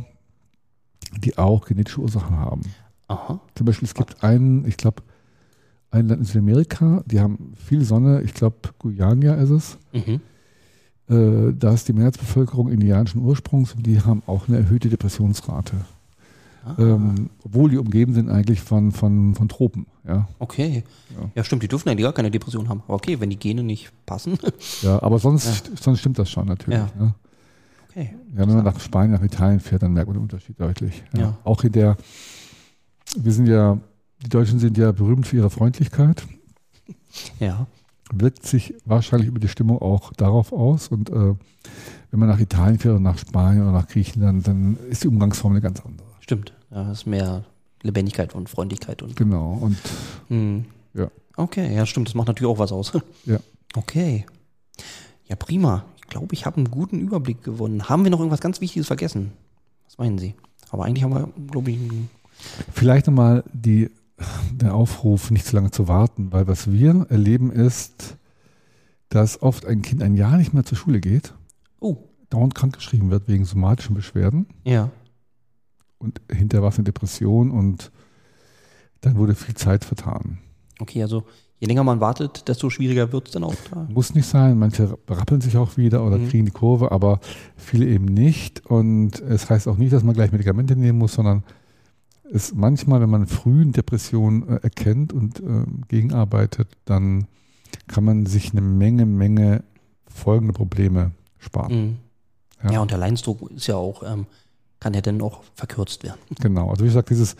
die 1.19 1.38
auch 1.38 1.65
genetische 1.65 2.01
Ursachen 2.01 2.38
haben. 2.38 2.62
Aha. 3.07 3.39
Zum 3.55 3.65
Beispiel, 3.65 3.88
es 3.88 3.93
gibt 3.93 4.23
einen, 4.23 4.65
ich 4.65 4.77
glaube, 4.77 5.03
ein 5.91 6.08
Land 6.08 6.19
in 6.21 6.26
Südamerika, 6.26 7.04
die 7.06 7.19
haben 7.19 7.54
viel 7.56 7.84
Sonne, 7.84 8.21
ich 8.21 8.34
glaube, 8.34 8.58
Guyana 8.80 9.36
ist 9.36 9.50
es. 9.50 9.78
Mhm. 9.93 10.21
Äh, 11.10 11.54
da 11.58 11.73
ist 11.73 11.88
die 11.88 11.93
Mehrheitsbevölkerung 11.93 12.69
indianischen 12.69 13.21
Ursprungs 13.21 13.73
und 13.73 13.86
die 13.88 14.02
haben 14.02 14.21
auch 14.28 14.47
eine 14.47 14.58
erhöhte 14.58 14.89
Depressionsrate. 14.89 15.73
Ah, 16.65 16.76
Ähm, 16.78 17.30
obwohl 17.45 17.69
die 17.69 17.78
umgeben 17.78 18.13
sind 18.13 18.30
eigentlich 18.30 18.60
von, 18.60 18.91
von, 18.91 19.34
von 19.36 19.47
Tropen. 19.47 19.86
Ja. 20.06 20.28
okay. 20.39 20.84
Ja. 21.17 21.30
Ja. 21.36 21.43
stimmt, 21.45 21.63
die 21.63 21.67
dürfen 21.69 21.88
eigentlich 21.89 22.04
gar 22.04 22.12
keine 22.13 22.32
Depression 22.32 22.67
haben. 22.67 22.82
Aber 22.86 22.95
okay, 22.95 23.19
wenn 23.21 23.30
die 23.30 23.39
Gene 23.39 23.63
nicht 23.63 23.91
passen. 24.06 24.38
Ja, 24.82 25.02
aber 25.02 25.19
sonst, 25.19 25.71
sonst 25.82 26.00
stimmt 26.00 26.19
das 26.19 26.30
schon 26.30 26.47
natürlich. 26.47 26.80
Ja. 26.80 26.89
Ne? 27.00 27.13
Okay. 27.89 28.15
Ja, 28.36 28.39
wenn 28.45 28.56
man 28.56 28.63
nach 28.65 28.80
Spanien, 28.82 29.13
nach 29.13 29.23
Italien 29.23 29.62
fährt, 29.62 29.84
dann 29.84 29.93
merkt 29.93 30.08
man 30.08 30.17
den 30.17 30.23
Unterschied 30.23 30.60
deutlich. 30.60 31.04
Ja. 31.13 31.19
Ja. 31.21 31.38
Auch 31.45 31.63
in 31.63 31.71
der, 31.71 31.95
wir 33.17 33.32
sind 33.32 33.47
ja, 33.47 33.78
die 34.23 34.30
Deutschen 34.30 34.60
sind 34.60 34.77
ja 34.77 34.91
berühmt 34.91 35.27
für 35.27 35.38
ihre 35.38 35.49
Freundlichkeit. 35.49 36.23
Ja. 37.39 37.67
wirkt 38.12 38.45
sich 38.45 38.73
wahrscheinlich 38.86 39.27
über 39.27 39.39
die 39.39 39.47
Stimmung 39.47 39.80
auch 39.82 40.13
darauf 40.13 40.51
aus. 40.53 40.88
Und 40.89 41.10
äh, 41.10 41.34
wenn 42.12 42.19
man 42.19 42.30
nach 42.30 42.39
Italien 42.39 42.80
fährt 42.80 42.93
oder 42.93 43.01
nach 43.03 43.17
Spanien 43.17 43.63
oder 43.63 43.71
nach 43.71 43.88
Griechenland, 43.88 44.47
dann 44.47 44.77
ist 44.89 45.03
die 45.03 45.08
Umgangsform 45.08 45.53
eine 45.53 45.62
ganz 45.62 45.82
andere. 45.82 46.08
Stimmt. 46.19 46.53
Ja, 46.71 46.91
ist 46.91 47.06
mehr 47.06 47.43
Lebendigkeit 47.84 48.34
und 48.36 48.49
Freundlichkeit 48.49 49.01
und. 49.01 49.15
Genau. 49.15 49.53
Und 49.62 49.77
Hm. 50.30 50.65
Ja. 50.93 51.10
Okay, 51.36 51.75
ja, 51.75 51.86
stimmt. 51.86 52.08
Das 52.08 52.15
macht 52.15 52.27
natürlich 52.27 52.51
auch 52.51 52.60
was 52.60 52.71
aus. 52.71 52.91
Ja. 53.25 53.38
Okay. 53.75 54.25
Ja, 55.27 55.36
prima. 55.36 55.86
Ich 55.97 56.08
glaube, 56.08 56.34
ich 56.34 56.45
habe 56.45 56.58
einen 56.58 56.71
guten 56.71 56.99
Überblick 56.99 57.43
gewonnen. 57.43 57.89
Haben 57.89 58.03
wir 58.03 58.12
noch 58.12 58.19
irgendwas 58.19 58.39
ganz 58.41 58.62
Wichtiges 58.62 58.88
vergessen? 58.88 59.34
Was 59.86 59.97
meinen 59.97 60.17
Sie? 60.17 60.34
Aber 60.69 60.86
eigentlich 60.86 61.03
haben 61.03 61.13
wir, 61.13 61.30
glaube 61.51 61.71
ich, 61.71 61.80
vielleicht 62.71 63.08
nochmal 63.08 63.43
die, 63.53 63.89
der 64.51 64.73
Aufruf, 64.73 65.30
nicht 65.32 65.45
zu 65.45 65.56
lange 65.56 65.71
zu 65.71 65.88
warten, 65.88 66.32
weil 66.32 66.47
was 66.47 66.71
wir 66.71 67.06
erleben 67.10 67.51
ist, 67.51 68.17
dass 69.10 69.41
oft 69.41 69.65
ein 69.65 69.82
Kind 69.82 70.01
ein 70.01 70.15
Jahr 70.15 70.38
nicht 70.38 70.53
mehr 70.53 70.65
zur 70.65 70.77
Schule 70.77 70.99
geht, 70.99 71.34
Oh, 71.80 71.97
dauernd 72.30 72.56
krankgeschrieben 72.56 73.12
wird 73.12 73.27
wegen 73.27 73.45
somatischen 73.45 73.93
Beschwerden 73.95 74.47
ja. 74.65 74.89
und 75.99 76.19
hinterher 76.32 76.63
war 76.63 76.69
es 76.69 76.77
eine 76.77 76.86
Depression 76.86 77.51
und 77.51 77.91
dann 79.01 79.15
wurde 79.17 79.36
viel 79.36 79.53
Zeit 79.56 79.86
vertan. 79.86 80.39
Okay, 80.80 81.03
also 81.03 81.23
je 81.60 81.67
länger 81.67 81.84
man 81.84 81.99
wartet, 82.01 82.47
desto 82.47 82.71
schwieriger 82.71 83.12
wird 83.12 83.27
es 83.27 83.34
dann 83.34 83.43
auch 83.43 83.56
da. 83.71 83.88
Muss 83.91 84.15
nicht 84.15 84.25
sein, 84.27 84.58
manche 84.58 84.97
berappeln 85.06 85.39
sich 85.41 85.56
auch 85.58 85.77
wieder 85.77 86.03
oder 86.03 86.17
Mhm. 86.17 86.30
kriegen 86.30 86.45
die 86.45 86.51
Kurve, 86.51 86.91
aber 86.91 87.19
viele 87.56 87.86
eben 87.86 88.06
nicht. 88.06 88.65
Und 88.65 89.19
es 89.21 89.49
heißt 89.49 89.67
auch 89.67 89.77
nicht, 89.77 89.93
dass 89.93 90.03
man 90.03 90.15
gleich 90.15 90.32
Medikamente 90.32 90.75
nehmen 90.75 90.97
muss, 90.97 91.13
sondern 91.13 91.43
es 92.31 92.53
manchmal, 92.53 93.01
wenn 93.01 93.09
man 93.09 93.27
früh 93.27 93.65
Depressionen 93.65 94.47
äh, 94.47 94.59
erkennt 94.63 95.13
und 95.13 95.39
ähm, 95.39 95.83
gegenarbeitet, 95.87 96.67
dann 96.85 97.27
kann 97.87 98.03
man 98.03 98.25
sich 98.25 98.51
eine 98.51 98.61
Menge, 98.61 99.05
Menge 99.05 99.63
folgende 100.07 100.53
Probleme 100.53 101.11
sparen. 101.37 101.73
Mhm. 101.73 101.97
Ja. 102.63 102.71
Ja. 102.73 102.81
und 102.81 102.91
der 102.91 102.97
Leidensdruck 102.97 103.51
ist 103.51 103.67
ja 103.67 103.75
auch, 103.75 104.03
ähm, 104.03 104.25
kann 104.79 104.93
ja 104.93 105.01
dann 105.01 105.21
auch 105.21 105.41
verkürzt 105.55 106.03
werden. 106.03 106.19
Genau. 106.41 106.69
Also 106.69 106.83
wie 106.83 106.87
gesagt, 106.87 107.09
dieses 107.09 107.35